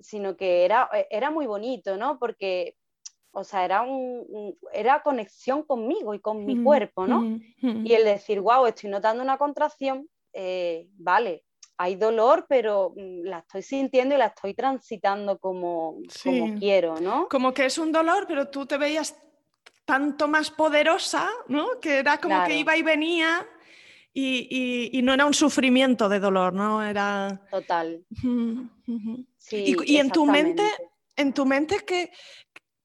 [0.00, 2.18] sino que era, era muy bonito, ¿no?
[2.18, 2.74] Porque
[3.38, 7.38] o sea, era, un, era conexión conmigo y con mi cuerpo, ¿no?
[7.60, 11.44] Y el decir, wow, estoy notando una contracción, eh, vale,
[11.76, 17.28] hay dolor, pero mm, la estoy sintiendo y la estoy transitando como, como quiero, ¿no?
[17.28, 19.14] Como que es un dolor, pero tú te veías
[19.84, 21.78] tanto más poderosa, ¿no?
[21.78, 23.46] Que era como que iba y venía
[24.14, 26.82] y, no era un sufrimiento de dolor, ¿no?
[26.82, 27.42] Era...
[27.50, 28.02] Total.
[29.36, 30.64] Sí, y, y en tu mente,
[31.16, 32.10] en tu mente, ¿qué,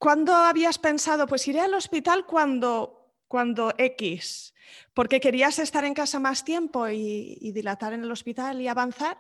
[0.02, 4.52] ¿Cuándo habías pensado, pues iré al hospital cuando, cuando X?
[4.96, 9.20] Porque querías estar en casa más tiempo y, dilatar en el hospital y avanzar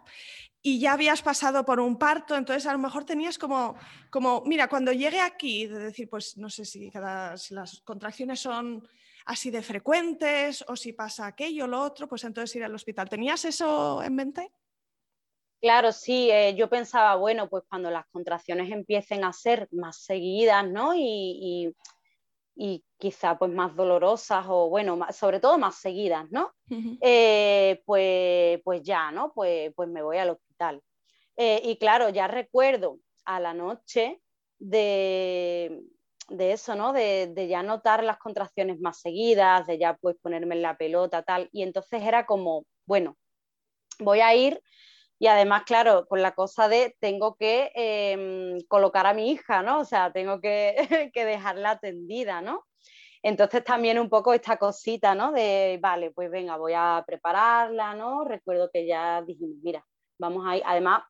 [0.59, 3.75] y ya habías pasado por un parto, entonces a lo mejor tenías como,
[4.09, 8.39] como mira, cuando llegue aquí, de decir, pues no sé si, cada, si las contracciones
[8.39, 8.84] son
[9.27, 13.07] así de frecuentes o si pasa aquello o lo otro, pues entonces ir al hospital.
[13.07, 14.51] ¿Tenías eso en mente?
[15.62, 20.68] Claro, sí, eh, yo pensaba, bueno, pues cuando las contracciones empiecen a ser más seguidas,
[20.68, 20.93] ¿no?
[20.95, 21.76] Y,
[22.97, 26.53] quizá pues más dolorosas o bueno, sobre todo más seguidas, ¿no?
[27.01, 29.34] Eh, pues, pues ya, ¿no?
[29.34, 30.82] Pues, pues me voy al hospital.
[31.38, 34.22] Eh, y claro, ya recuerdo a la noche
[34.59, 35.82] de,
[36.30, 36.93] eso, ¿no?
[36.93, 41.24] De, de, ya notar las contracciones más seguidas, de ya pues ponerme en la pelota,
[41.24, 41.49] tal.
[41.51, 43.18] Y entonces era como, bueno,
[43.99, 44.62] voy a ir
[45.22, 49.82] y además, claro, con la cosa de tengo que em, colocar a mi hija, ¿no?
[49.82, 50.76] O sea, tengo que,
[51.13, 52.65] que, dejarla atendida, ¿no?
[53.22, 55.32] Entonces también un poco esta cosita, ¿no?
[55.32, 58.24] De, vale, pues venga, voy a prepararla, ¿no?
[58.24, 59.86] Recuerdo que ya dijimos, mira,
[60.17, 60.63] vamos a ir.
[60.65, 61.03] Además,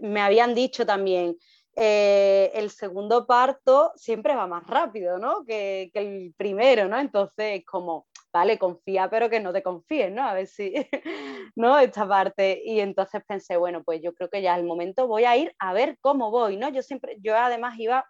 [0.00, 1.36] me habían dicho también,
[1.76, 5.44] eh, el segundo parto siempre va más rápido, ¿no?
[5.44, 6.98] Que, que el primero, ¿no?
[6.98, 10.24] Entonces, como vale, confía, pero que no te confíes, ¿no?
[10.24, 10.74] A ver si,
[11.54, 11.78] ¿no?
[11.78, 12.60] Esta parte.
[12.64, 15.54] Y entonces pensé, bueno, pues yo creo que ya es el momento, voy a ir
[15.60, 16.68] a ver cómo voy, ¿no?
[16.68, 18.04] Yo siempre, yo además iba,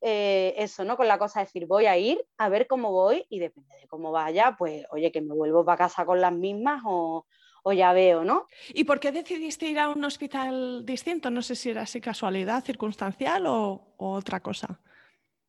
[0.00, 0.96] eh, eso, ¿no?
[0.96, 3.88] Con la cosa de decir, voy a ir a ver cómo voy y depende de
[3.88, 7.26] cómo vaya, pues, oye, que me vuelvo para casa con las mismas o,
[7.74, 8.46] ya veo, ¿no?
[8.72, 11.30] ¿Y por qué decidiste ir a un hospital distinto?
[11.30, 14.80] No sé si era así casualidad, circunstancial o otra cosa.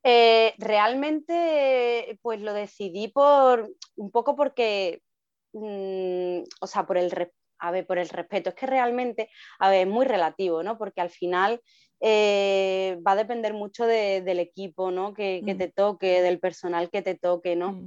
[0.09, 5.01] Eh, realmente, pues lo decidí por un poco porque,
[5.51, 7.11] mm, o sea, por el,
[7.59, 8.49] a ver, por el respeto.
[8.49, 9.29] Es que realmente,
[9.59, 10.77] a ver, es muy relativo, ¿no?
[10.77, 11.59] Porque al final
[11.99, 15.13] eh, va a depender mucho del equipo, ¿no?
[15.13, 15.57] Que, mm.
[15.57, 17.73] te toque, del personal que te toque, ¿no?
[17.73, 17.85] Mm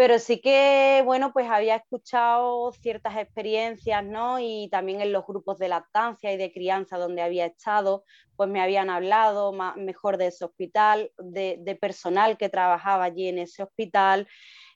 [0.00, 4.40] pero sí que, bueno, pues había escuchado ciertas experiencias, ¿no?
[4.40, 8.62] Y también en los grupos de lactancia y de crianza donde había estado, pues me
[8.62, 14.26] habían hablado mejor de ese hospital, de, personal que trabajaba allí en ese hospital,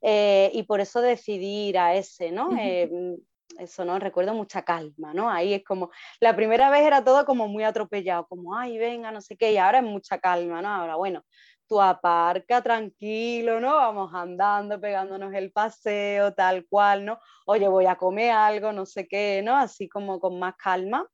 [0.02, 2.50] eh, y por eso decidí ir a ese, ¿no?
[2.60, 3.16] Eh,
[3.58, 3.98] eso, ¿no?
[3.98, 5.30] Recuerdo mucha calma, ¿no?
[5.30, 9.22] Ahí es como, la primera vez era todo como muy atropellado, como, ay, venga, no
[9.22, 10.68] sé qué, y ahora es mucha calma, ¿no?
[10.68, 11.24] Ahora, bueno,
[11.68, 13.74] tú aparca tranquilo, ¿no?
[13.74, 17.18] Vamos andando, pegándonos el paseo, tal cual, ¿no?
[17.46, 19.56] Oye, voy a comer algo, no sé qué, ¿no?
[19.56, 21.06] Así como con más calma.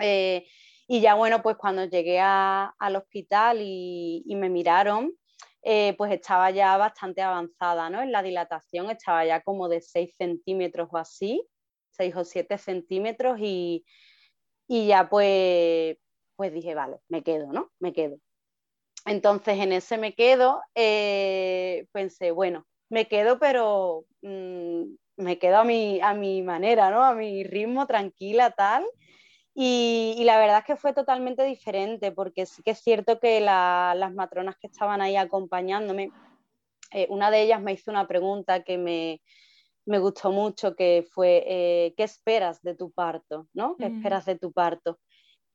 [0.00, 0.46] Eh,
[0.86, 5.12] y ya bueno, pues cuando llegué al hospital y, me miraron,
[5.62, 8.02] eh, pues estaba ya bastante avanzada, ¿no?
[8.02, 11.46] En la dilatación estaba ya como de 6 centímetros o así,
[11.92, 13.84] 6 o 7 centímetros y,
[14.68, 15.96] y ya pues,
[16.36, 17.72] pues dije, vale, me quedo, ¿no?
[17.78, 18.18] Me quedo.
[19.04, 24.84] Entonces en ese me quedo, eh, pensé, bueno, me quedo, pero mm,
[25.16, 27.04] me quedo a mi, a mi manera, ¿no?
[27.04, 28.84] A mi ritmo, tranquila, tal.
[29.54, 34.12] Y, la verdad es que fue totalmente diferente, porque sí que es cierto que las
[34.12, 36.10] matronas que estaban ahí acompañándome,
[36.90, 39.20] eh, una de ellas me hizo una pregunta que me,
[40.00, 43.46] gustó mucho, que fue, eh, ¿qué esperas de tu parto?
[43.54, 43.76] ¿no?
[43.76, 44.98] ¿Qué esperas de tu parto?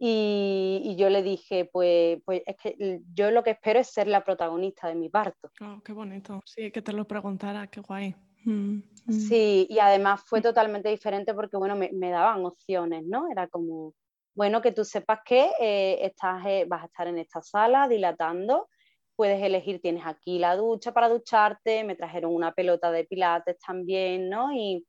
[0.02, 4.24] Y, yo le dije, pues, pues es que yo lo que espero es ser la
[4.24, 5.52] protagonista de mi parto.
[5.60, 6.42] Oh, qué bonito.
[6.46, 8.16] Sí, que te lo preguntara, qué guay.
[8.46, 8.78] Mm,
[9.08, 9.12] mm.
[9.12, 13.30] Sí, y además fue totalmente diferente porque, bueno, me, daban opciones, ¿no?
[13.30, 13.94] Era como,
[14.34, 18.70] bueno, que tú sepas que eh, estás, eh, vas a estar en esta sala dilatando,
[19.18, 24.30] puedes elegir, tienes aquí la ducha para ducharte, me trajeron una pelota de pilates también,
[24.30, 24.54] ¿no?
[24.54, 24.88] Y,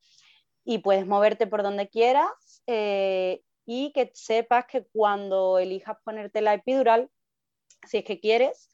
[0.64, 6.54] y puedes moverte por donde quieras eh, y que sepas que cuando elijas ponerte la
[6.54, 7.10] epidural,
[7.86, 8.70] si es que quieres,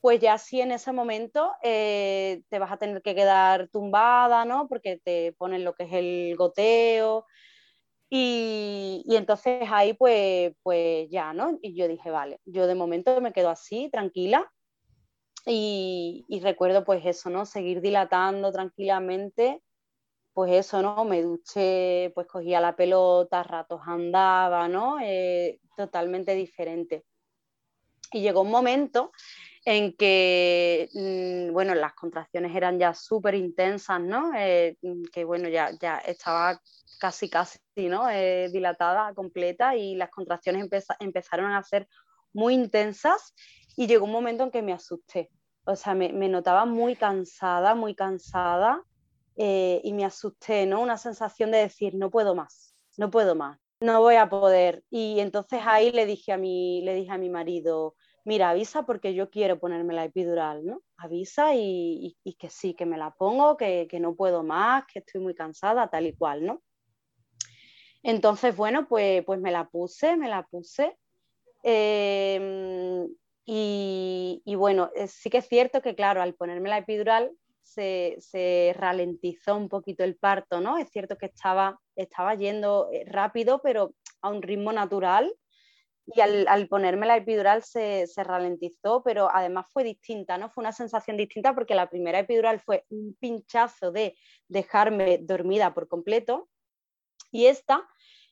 [0.00, 4.68] pues ya sí en ese momento eh, te vas a tener que quedar tumbada, ¿no?
[4.68, 7.26] Porque te ponen lo que es el goteo.
[8.10, 11.58] Y, entonces ahí pues, pues ya, ¿no?
[11.60, 14.50] Y yo dije, vale, yo de momento me quedo así, tranquila.
[15.46, 17.44] Y, y recuerdo pues eso, ¿no?
[17.44, 19.62] Seguir dilatando tranquilamente
[20.38, 21.04] pues eso, ¿no?
[21.04, 25.00] Me duché, pues cogía la pelota, ratos andaba, ¿no?
[25.02, 27.04] Eh, totalmente diferente.
[28.12, 29.10] Y llegó un momento
[29.64, 34.30] en que, mm, bueno, las contracciones eran ya súper intensas, ¿no?
[34.36, 36.60] Eh, mm, que bueno, ya, ya estaba
[37.00, 38.08] casi, casi, ¿no?
[38.08, 40.68] Eh, dilatada, completa y las contracciones
[41.00, 41.88] empezaron a ser
[42.32, 43.34] muy intensas
[43.76, 45.30] y llegó un momento en que me asusté.
[45.64, 48.84] O sea, me, me notaba muy cansada, muy cansada
[49.40, 50.80] eh, y me asusté, ¿no?
[50.80, 54.82] Una sensación de decir, no puedo más, no puedo más, no voy a poder.
[54.90, 59.14] Y entonces ahí le dije a mi, le dije a mi marido, mira, avisa porque
[59.14, 60.82] yo quiero ponerme la epidural, ¿no?
[60.96, 65.36] Avisa y, que sí, que me la pongo, que, no puedo más, que estoy muy
[65.36, 66.60] cansada, tal y cual, ¿no?
[68.02, 70.98] Entonces, bueno, pues, pues me la puse, me la puse.
[71.62, 73.06] Em,
[73.44, 77.30] y, y, bueno, eh, sí que es cierto que, claro, al ponerme la epidural,
[77.68, 80.78] se, ralentizó un poquito el parto, ¿no?
[80.78, 85.32] Es cierto que estaba, estaba yendo eh, rápido, pero a un ritmo natural.
[86.06, 90.48] Y al, ponerme la epidural se, ralentizó, pero además fue distinta, ¿no?
[90.48, 94.16] Fue una sensación distinta porque la primera epidural fue un pinchazo de
[94.48, 96.48] dejarme dormida por completo.
[97.30, 97.86] Y esta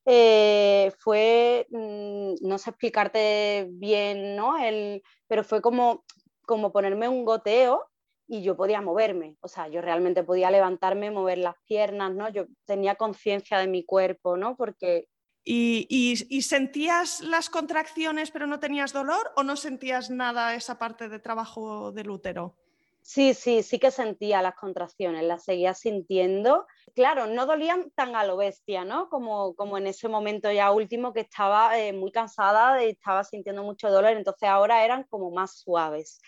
[0.06, 4.54] eh, fue, mm, no sé explicarte bien, ¿no?
[5.28, 6.02] Pero fue como,
[6.46, 7.90] como ponerme un goteo
[8.28, 12.28] y yo podía moverme, o sea, yo realmente podía levantarme, mover las piernas, ¿no?
[12.28, 14.56] Yo tenía conciencia de mi cuerpo, ¿no?
[14.56, 15.08] Porque...
[15.48, 21.08] ¿Y, y, sentías las contracciones pero no tenías dolor o no sentías nada esa parte
[21.08, 22.56] de trabajo del útero?
[23.00, 26.66] Sí, sí, sí que sentía las contracciones, las seguía sintiendo.
[26.96, 29.08] Claro, no dolían tan a lo bestia, ¿no?
[29.08, 33.62] Como, como en ese momento ya último que estaba eh, muy cansada, y estaba sintiendo
[33.62, 36.20] mucho dolor, entonces ahora eran como más suaves.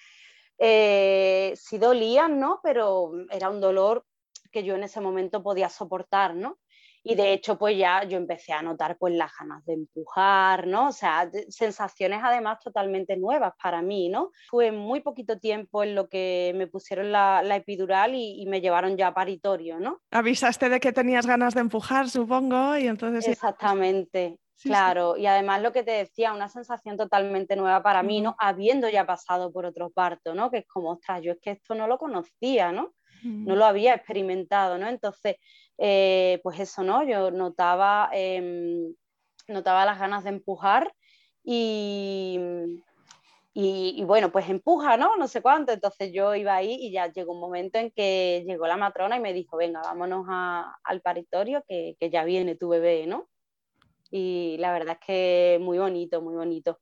[0.59, 2.61] Eh, sí dolían, ¿no?
[2.63, 4.05] Pero era un dolor
[4.51, 6.59] que yo en ese momento podía soportar, ¿no?
[7.05, 10.89] Y de hecho, pues ya yo empecé a notar pues las ganas de empujar, ¿no?
[10.89, 14.31] O sea, sensaciones además totalmente nuevas para mí, ¿no?
[14.51, 19.09] Fue muy poquito tiempo en lo que me pusieron la, epidural y, me llevaron ya
[19.09, 20.01] a paritorio, ¿no?
[20.11, 23.29] Avisaste de que tenías ganas de empujar, supongo, y entonces...
[23.29, 28.37] Exactamente claro, y además lo que te decía, una sensación totalmente nueva para mí, ¿no?
[28.39, 30.51] Habiendo ya pasado por otro parto, ¿no?
[30.51, 32.95] Que es como, ostras, yo es que esto no lo conocía, ¿no?
[33.25, 34.89] No lo había experimentado, ¿no?
[34.89, 35.37] Entonces,
[35.77, 37.03] eh, pues eso, ¿no?
[37.03, 38.95] Yo notaba, em,
[39.49, 40.93] notaba las ganas de empujar
[41.43, 42.39] y,
[43.55, 45.17] y, bueno, pues empuja, ¿no?
[45.17, 45.73] No sé cuánto.
[45.73, 49.21] Entonces yo iba ahí y ya llegó un momento en que llegó la matrona y
[49.21, 50.27] me dijo, venga, vámonos
[50.85, 53.29] al paritorio que, que ya viene tu bebé, ¿no?
[54.11, 56.79] Y la verdad es que muy bonito, muy bonito.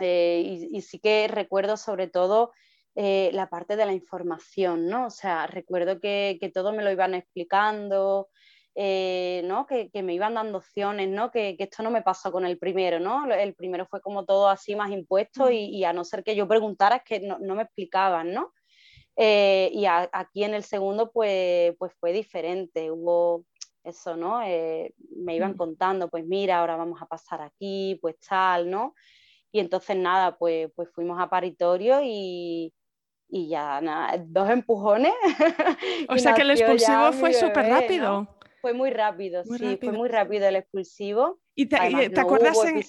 [0.00, 2.52] Eh, y, sí que recuerdo sobre todo
[2.94, 5.06] eh, la parte de la información, ¿no?
[5.06, 8.28] O sea, recuerdo que, todo me lo iban explicando,
[8.74, 9.66] eh, ¿no?
[9.66, 11.30] Que, me iban dando opciones, ¿no?
[11.30, 13.32] Que, esto no me pasó con el primero, ¿no?
[13.32, 16.96] El primero fue como todo así más impuesto y, a no ser que yo preguntara
[16.96, 18.52] es que no, me explicaban, ¿no?
[19.18, 23.46] y aquí en el segundo pues, pues fue diferente, hubo
[23.86, 24.42] eso, ¿no?
[24.42, 28.94] Eh, me iban contando, pues mira, ahora vamos a pasar aquí, pues tal, ¿no?
[29.52, 32.74] Y entonces nada, pues, pues fuimos a paritorio y,
[33.28, 35.12] y ya nada, dos empujones.
[36.08, 38.35] O sea que el expulsivo fue súper rápido.
[38.66, 41.38] Fue muy rápido, sí, fue muy rápido el expulsivo.
[41.54, 42.82] ¿Y te, acuerdas en,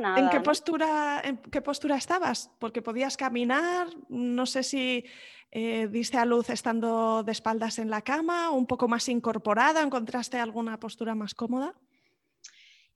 [0.00, 2.52] nada, en, qué postura, en qué postura estabas?
[2.60, 5.04] Porque podías caminar, no sé si
[5.50, 9.82] eh, ¿Diste a luz estando de espaldas en la cama, un poco más incorporada?
[9.82, 11.74] ¿Encontraste alguna postura más cómoda?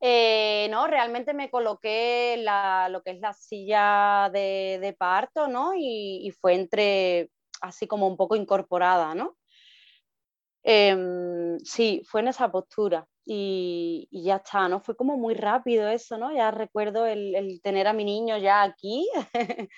[0.01, 5.73] Eh, no, realmente me coloqué la, lo que es la silla de, parto, ¿no?
[5.77, 7.31] Y, fue entre
[7.61, 9.37] así como un poco incorporada, ¿no?
[10.63, 14.81] Em, sí, fue en esa postura y, ya está, ¿no?
[14.81, 16.35] Fue como muy rápido eso, ¿no?
[16.35, 19.09] Ya recuerdo el, tener a mi niño ya aquí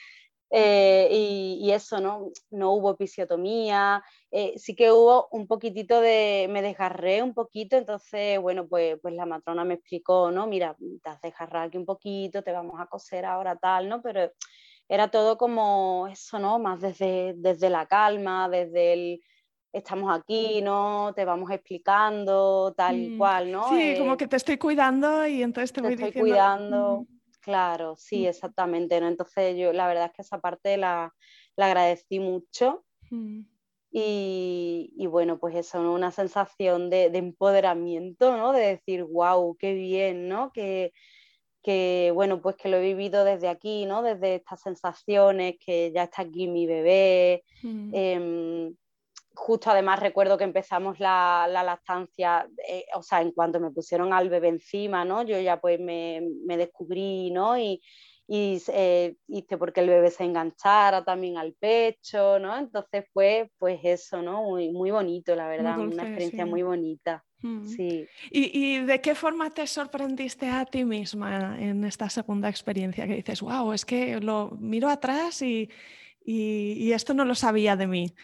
[0.51, 2.31] eh, y, eso, ¿no?
[2.51, 8.41] No hubo episiotomía, eh, sí que hubo un poquitito de, me desgarré un poquito, entonces,
[8.41, 10.47] bueno, pues, pues la matrona me explicó, ¿no?
[10.47, 14.03] Mira, te has desgarrado aquí un poquito, te vamos a coser ahora tal, ¿no?
[14.03, 14.33] Pero
[14.89, 16.59] era todo como eso, ¿no?
[16.59, 19.21] Más desde, desde la calma, desde el
[19.73, 21.13] estamos aquí, ¿no?
[21.15, 23.69] Te vamos explicando, tal y mm, cual, ¿no?
[23.71, 27.07] Sí, como eh, que te estoy cuidando y entonces te, voy estoy cuidando.
[27.41, 28.27] Claro, sí, mm.
[28.27, 29.09] exactamente, ¿no?
[29.09, 31.13] Entonces yo la verdad es que esa parte la,
[31.57, 32.85] agradecí mucho.
[33.11, 33.41] Mm.
[33.95, 38.53] Y, bueno, pues eso, una sensación de, empoderamiento, ¿no?
[38.53, 40.51] De decir, wow, qué bien, ¿no?
[40.51, 40.93] Que,
[42.15, 44.03] bueno, pues que lo he vivido desde aquí, ¿no?
[44.03, 48.75] Desde estas sensaciones, que ya está aquí mi bebé, em,
[49.35, 54.29] justo además recuerdo que empezamos la, lactancia, eh, o sea, en cuanto me pusieron al
[54.29, 55.23] bebé encima, ¿no?
[55.23, 56.23] Yo ya pues me,
[56.57, 57.59] descubrí, ¿no?
[57.59, 57.81] Y,
[58.27, 62.57] y eh, hice porque el bebé se enganchara también al pecho, ¿no?
[62.57, 64.43] Entonces fue pues eso, ¿no?
[64.43, 67.25] Muy, muy bonito, la verdad, una experiencia muy bonita.
[67.41, 67.65] Mm.
[67.65, 68.07] Sí.
[68.31, 73.41] ¿Y, de qué forma te sorprendiste a ti misma en esta segunda experiencia que dices,
[73.41, 75.69] wow, es que lo miro atrás y,
[76.25, 78.15] y esto no lo sabía de mí?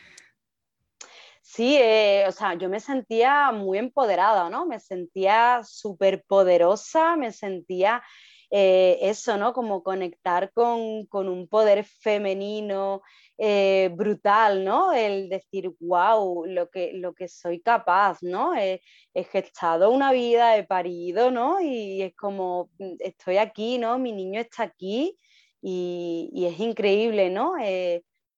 [1.50, 4.66] Sí, eh, o sea, yo me sentía muy empoderada, ¿no?
[4.66, 8.02] Me sentía súper poderosa, me sentía
[8.50, 9.54] eh, eso, ¿no?
[9.54, 13.00] Como conectar con, un poder femenino
[13.38, 14.92] eh, brutal, ¿no?
[14.92, 18.54] El decir, wow, lo que, lo que soy capaz, ¿no?
[18.54, 18.80] he
[19.32, 21.60] gestado una vida, he parido, ¿no?
[21.62, 23.98] Y es como, mm, estoy aquí, ¿no?
[23.98, 25.18] Mi niño está aquí
[25.62, 27.54] y, y es increíble, ¿no?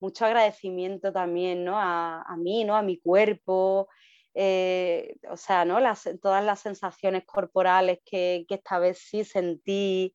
[0.01, 1.79] Mucho agradecimiento también ¿no?
[1.79, 2.77] a, mí, ¿no?
[2.77, 3.89] a mi cuerpo,
[4.35, 5.79] eh, o sea, ¿no?
[6.21, 10.15] todas las sensaciones corporales que, esta vez sí sentí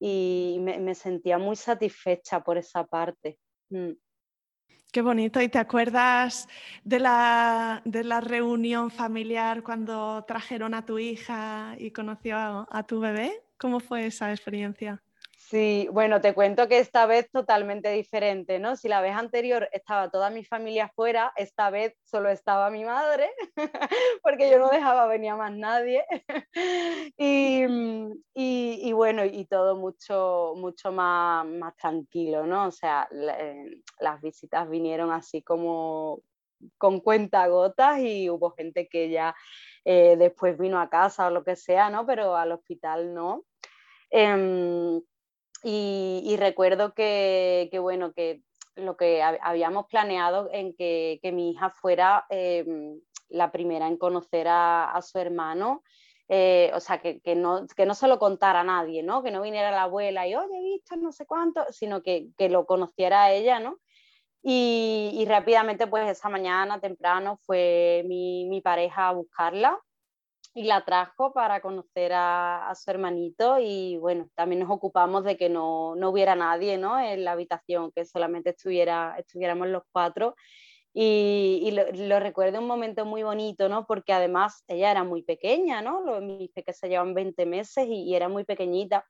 [0.00, 3.38] y me, sentía muy satisfecha por esa parte.
[3.70, 3.92] Mm.
[4.92, 5.40] Qué bonito.
[5.40, 6.48] ¿Y te acuerdas
[6.84, 13.00] de la, de la, reunión familiar cuando trajeron a tu hija y conoció a tu
[13.00, 13.42] bebé?
[13.56, 15.02] ¿Cómo fue esa experiencia?
[15.52, 18.74] Sí, bueno, te cuento que esta vez totalmente diferente, ¿no?
[18.74, 23.30] Si la vez anterior estaba toda mi familia fuera, esta vez solo estaba mi madre,
[24.22, 26.06] porque yo no dejaba venir a más nadie.
[27.18, 32.68] y, bueno, y todo mucho, mucho más, más tranquilo, ¿no?
[32.68, 36.22] O sea, eh, las visitas vinieron así como
[36.78, 39.34] con cuenta gotas y hubo gente que ya
[39.84, 42.06] eh, después vino a casa o lo que sea, ¿no?
[42.06, 43.44] Pero al hospital no.
[44.10, 45.00] Em,
[45.62, 48.42] y, recuerdo que, bueno, que
[48.74, 54.98] lo que habíamos planeado en que, mi hija fuera em, la primera en conocer a,
[55.02, 55.82] su hermano,
[56.28, 59.22] eh, o sea, que, no, que no se lo contara a nadie, ¿no?
[59.22, 62.66] Que no viniera la abuela y, oye, he visto no sé cuánto, sino que, lo
[62.66, 63.78] conociera a ella, ¿no?
[64.42, 69.80] Y, rápidamente, pues esa mañana temprano fue mi, mi pareja a buscarla
[70.54, 75.48] y la trajo para conocer a, su hermanito y bueno, también nos ocupamos de que
[75.48, 77.00] no, no, hubiera nadie ¿no?
[77.00, 80.34] en la habitación, que solamente estuviera, estuviéramos los cuatro.
[80.94, 83.86] Y, lo, recuerdo un momento muy bonito, ¿no?
[83.86, 86.02] Porque además ella era muy pequeña, ¿no?
[86.02, 89.06] Lo, me dice que se llevan 20 meses y, era muy pequeñita.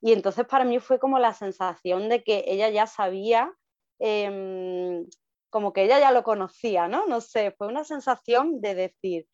[0.00, 3.52] Y entonces para mí fue como la sensación de que ella ya sabía,
[3.98, 5.04] em,
[5.50, 7.06] como que ella ya lo conocía, ¿no?
[7.06, 9.26] No sé, fue una sensación de decir,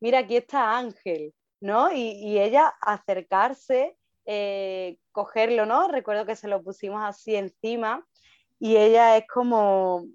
[0.00, 1.92] mira, aquí está Ángel, ¿no?
[1.92, 3.96] Y, ella acercarse,
[4.26, 5.88] eh, cogerlo, ¿no?
[5.88, 8.06] Recuerdo que se lo pusimos así encima
[8.60, 10.06] y ella es como,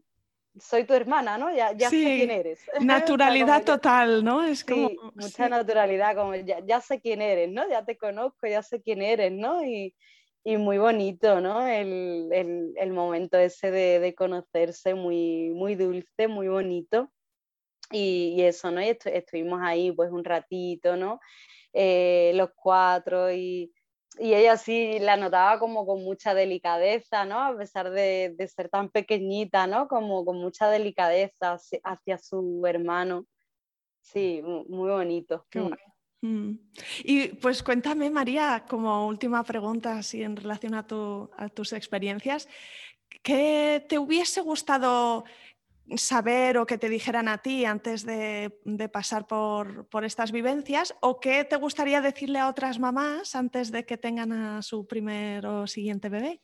[0.59, 1.53] soy tu hermana, ¿no?
[1.53, 2.59] Ya, sé quién eres.
[2.81, 4.43] Naturalidad total, ¿no?
[4.43, 7.67] Es como, mucha naturalidad, como ya, sé quién eres, ¿no?
[7.69, 9.63] Ya te conozco, ya sé quién eres, ¿no?
[9.63, 9.95] Y,
[10.45, 11.65] muy bonito, ¿no?
[11.65, 17.12] El, momento ese de, de, conocerse, muy, muy dulce, muy bonito.
[17.93, 18.81] Y, eso, ¿no?
[18.81, 21.19] Y estuvimos ahí pues un ratito, ¿no?
[21.71, 23.71] Eh, los cuatro y,
[24.19, 27.39] y, ella sí la notaba como con mucha delicadeza, ¿no?
[27.39, 29.87] A pesar de, de, ser tan pequeñita, ¿no?
[29.87, 33.25] Como con mucha delicadeza hacia, su hermano.
[34.01, 35.45] Sí, muy bonito.
[35.49, 35.75] Qué mm.
[36.23, 36.59] Mm.
[37.03, 42.47] Y pues cuéntame, María, como última pregunta, así en relación a, tu, a tus experiencias,
[43.21, 45.25] ¿qué te hubiese gustado
[45.95, 48.51] saber o que te dijeran a ti antes de,
[48.91, 53.97] pasar por, estas vivencias o qué te gustaría decirle a otras mamás antes de que
[53.97, 56.41] tengan a su primer o siguiente bebé?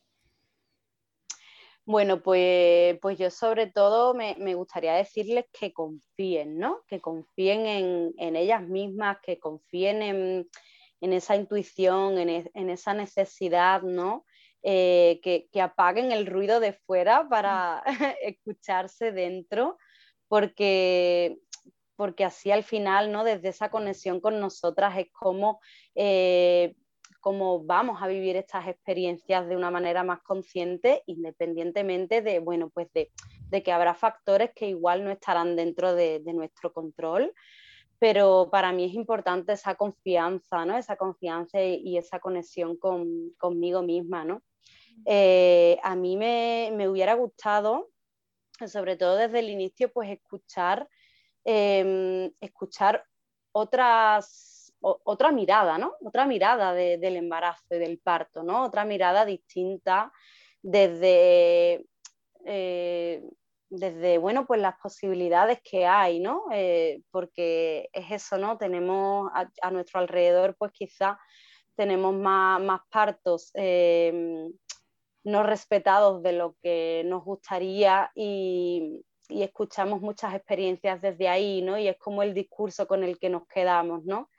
[1.85, 6.81] Bueno, pues, pues yo sobre todo me, gustaría decirles que confíen, ¿no?
[6.87, 14.25] Que confíen en, ellas mismas, que confíen en, esa intuición, en, esa necesidad, ¿no?
[14.61, 17.81] Eh, que, apaguen el ruido de fuera para
[18.21, 19.77] escucharse dentro,
[20.27, 21.37] porque,
[21.95, 23.23] porque así al final, ¿no?
[23.23, 25.61] Desde esa conexión con nosotras es como
[25.95, 26.75] eh,
[27.19, 32.87] cómo vamos a vivir estas experiencias de una manera más consciente, independientemente de, bueno, pues
[32.93, 33.11] de,
[33.63, 37.33] que habrá factores que igual no estarán dentro de, nuestro control.
[37.99, 40.77] Pero para mí es importante esa confianza, ¿no?
[40.77, 44.41] Esa confianza y, esa conexión conmigo misma, ¿no?
[45.05, 47.89] Eh, a mí me, hubiera gustado,
[48.65, 50.87] sobre todo desde el inicio, pues escuchar,
[51.43, 53.03] em, escuchar
[53.51, 55.95] otras otra mirada, ¿no?
[56.01, 58.63] Otra mirada del embarazo y del parto, ¿no?
[58.63, 60.11] Otra mirada distinta
[60.61, 61.85] desde,
[62.45, 63.23] eh,
[63.69, 66.45] desde bueno, pues las posibilidades que hay, ¿no?
[66.51, 68.57] Eh, porque es eso, ¿no?
[68.57, 71.19] Tenemos a, nuestro alrededor, pues quizá
[71.75, 74.49] tenemos más, partos eh,
[75.23, 81.77] no respetados de lo que nos gustaría y, y escuchamos muchas experiencias desde ahí, ¿no?
[81.77, 84.29] Y es como el discurso con el que nos quedamos, ¿no?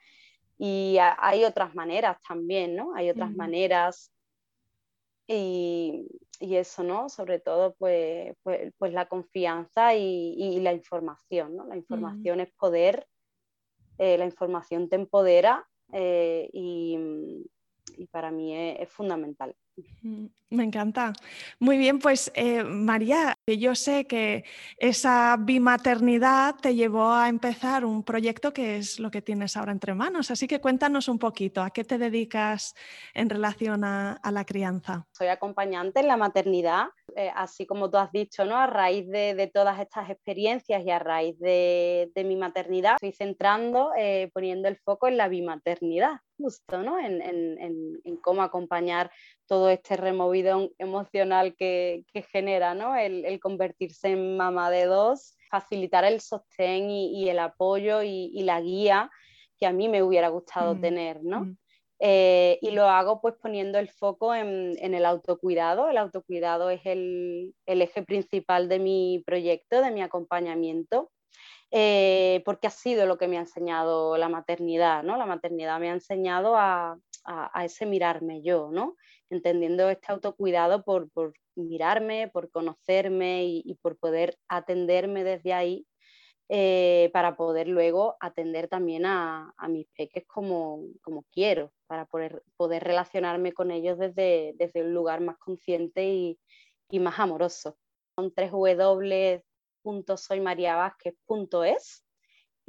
[0.57, 2.93] Y hay otras maneras también, ¿no?
[2.95, 4.11] Hay otras maneras
[5.27, 6.05] y,
[6.41, 7.09] eso, ¿no?
[7.09, 11.65] Sobre todo, pues, pues, pues la confianza y, la información, ¿no?
[11.65, 13.07] La información es poder,
[13.97, 16.97] eh, la información te empodera eh, y,
[18.09, 19.55] para mí es fundamental.
[20.49, 21.13] Me encanta.
[21.59, 24.43] Muy bien, pues eh, María, yo sé que
[24.77, 29.93] esa bimaternidad te llevó a empezar un proyecto que es lo que tienes ahora entre
[29.93, 32.75] manos, así que cuéntanos un poquito, ¿a qué te dedicas
[33.13, 35.05] en relación a, la crianza?
[35.11, 36.85] Soy acompañante en la maternidad,
[37.15, 38.55] eh, así como tú has dicho, ¿no?
[38.55, 44.29] a raíz de, todas estas experiencias y a raíz de, mi maternidad, estoy centrando, eh,
[44.33, 46.99] poniendo el foco en la bimaternidad, justo, ¿no?
[46.99, 49.11] en, en cómo acompañar
[49.51, 52.95] todo este removido emocional que, genera ¿no?
[52.95, 59.11] el, convertirse en mamá de dos, facilitar el sostén y, el apoyo y, la guía
[59.59, 61.23] que a mí me hubiera gustado mm, tener.
[61.23, 61.41] ¿no?
[61.41, 61.57] Mm.
[61.99, 65.89] Eh, y lo hago pues poniendo el foco en, el autocuidado.
[65.89, 71.11] El autocuidado es el, eje principal de mi proyecto, de mi acompañamiento.
[71.73, 75.15] Eh, porque ha sido lo que me ha enseñado la maternidad, ¿no?
[75.15, 78.95] La maternidad me ha enseñado a, a, ese mirarme yo, ¿no?
[79.31, 81.09] Entendiendo este autocuidado por,
[81.55, 85.87] mirarme, por conocerme y, por poder atenderme desde ahí
[86.49, 90.83] eh, para poder luego atender también a, mis peques como,
[91.31, 96.37] quiero, para poder, poder relacionarme con ellos desde, desde un lugar más consciente y,
[96.99, 97.77] más amoroso.
[98.15, 98.51] Son tres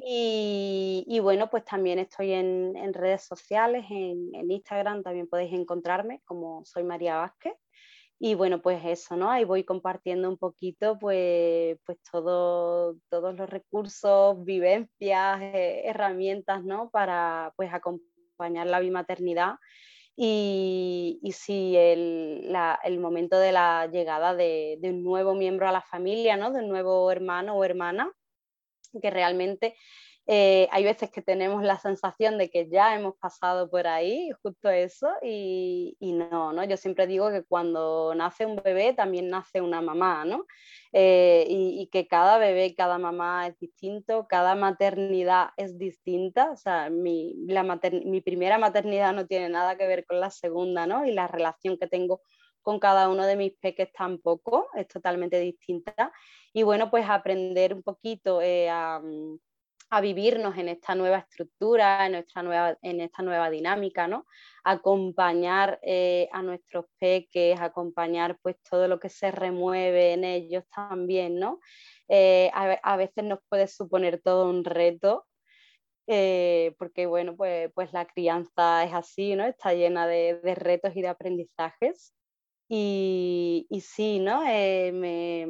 [0.05, 6.85] y, bueno, pues también estoy en, redes sociales, en, Instagram también podéis encontrarme como soy
[6.85, 7.55] María Vázquez.
[8.19, 9.31] Y bueno, pues eso, ¿no?
[9.31, 16.89] Ahí voy compartiendo un poquito pues, pues todo, todos los recursos, vivencias, eh, herramientas, ¿no?
[16.91, 19.57] Para pues acompañar la bimaternidad
[20.17, 25.73] y, y sí, el, el, momento de la llegada de, de, un nuevo miembro a
[25.73, 26.53] la familia, ¿no?
[26.53, 28.13] De un nuevo hermano o hermana
[29.01, 29.75] que realmente
[30.29, 34.71] eh, hay veces que tenemos la sensación de que ya hemos pasado por ahí, justo
[34.71, 36.63] eso, y, no, ¿no?
[36.65, 40.47] Yo siempre digo que cuando nace un bebé también nace una mamá, ¿no?
[40.93, 46.89] Eh, y, que cada bebé, cada mamá es distinto, cada maternidad es distinta, o sea,
[46.89, 47.35] mi,
[48.05, 51.05] mi primera maternidad no tiene nada que ver con la segunda, ¿no?
[51.05, 52.21] Y la relación que tengo
[52.63, 56.13] con cada uno de mis peques tampoco, es totalmente distinta.
[56.53, 59.37] Y bueno, pues aprender un poquito eh, mm,
[59.91, 64.27] a, vivirnos en esta nueva estructura, en, nuestra nueva, en esta nueva dinámica, ¿no?
[64.65, 71.39] Acompañar eh, a nuestros peques, acompañar pues todo lo que se remueve en ellos también,
[71.39, 71.61] ¿no?
[72.09, 75.27] Eh, a, veces nos puede suponer todo un reto,
[76.79, 79.45] porque bueno, pues, pues, la crianza es así, ¿no?
[79.47, 82.13] Está llena de, de retos y de aprendizajes.
[82.75, 84.45] Y, sí, ¿no?
[84.49, 85.47] Eh,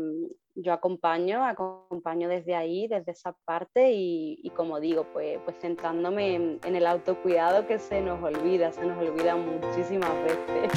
[0.56, 6.58] yo acompaño, acompaño desde ahí, desde esa parte y, como digo, pues, pues centrándome en,
[6.64, 10.72] en, el autocuidado que se nos olvida, se nos olvida muchísimas veces.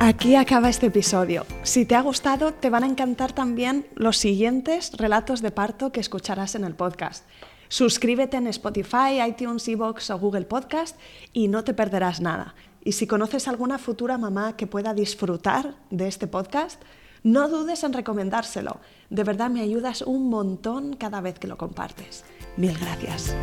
[0.00, 1.46] Aquí acaba este episodio.
[1.62, 6.00] Si te ha gustado, te van a encantar también los siguientes relatos de parto que
[6.00, 7.24] escucharás en el podcast.
[7.72, 10.94] Suscríbete en Spotify, iTunes, Evox o Google Podcast
[11.32, 12.54] y no te perderás nada.
[12.84, 16.82] Y si conoces alguna futura mamá que pueda disfrutar de este podcast,
[17.22, 18.78] no dudes en recomendárselo.
[19.08, 22.26] De verdad me ayudas un montón cada vez que lo compartes.
[22.58, 23.34] Mil gracias.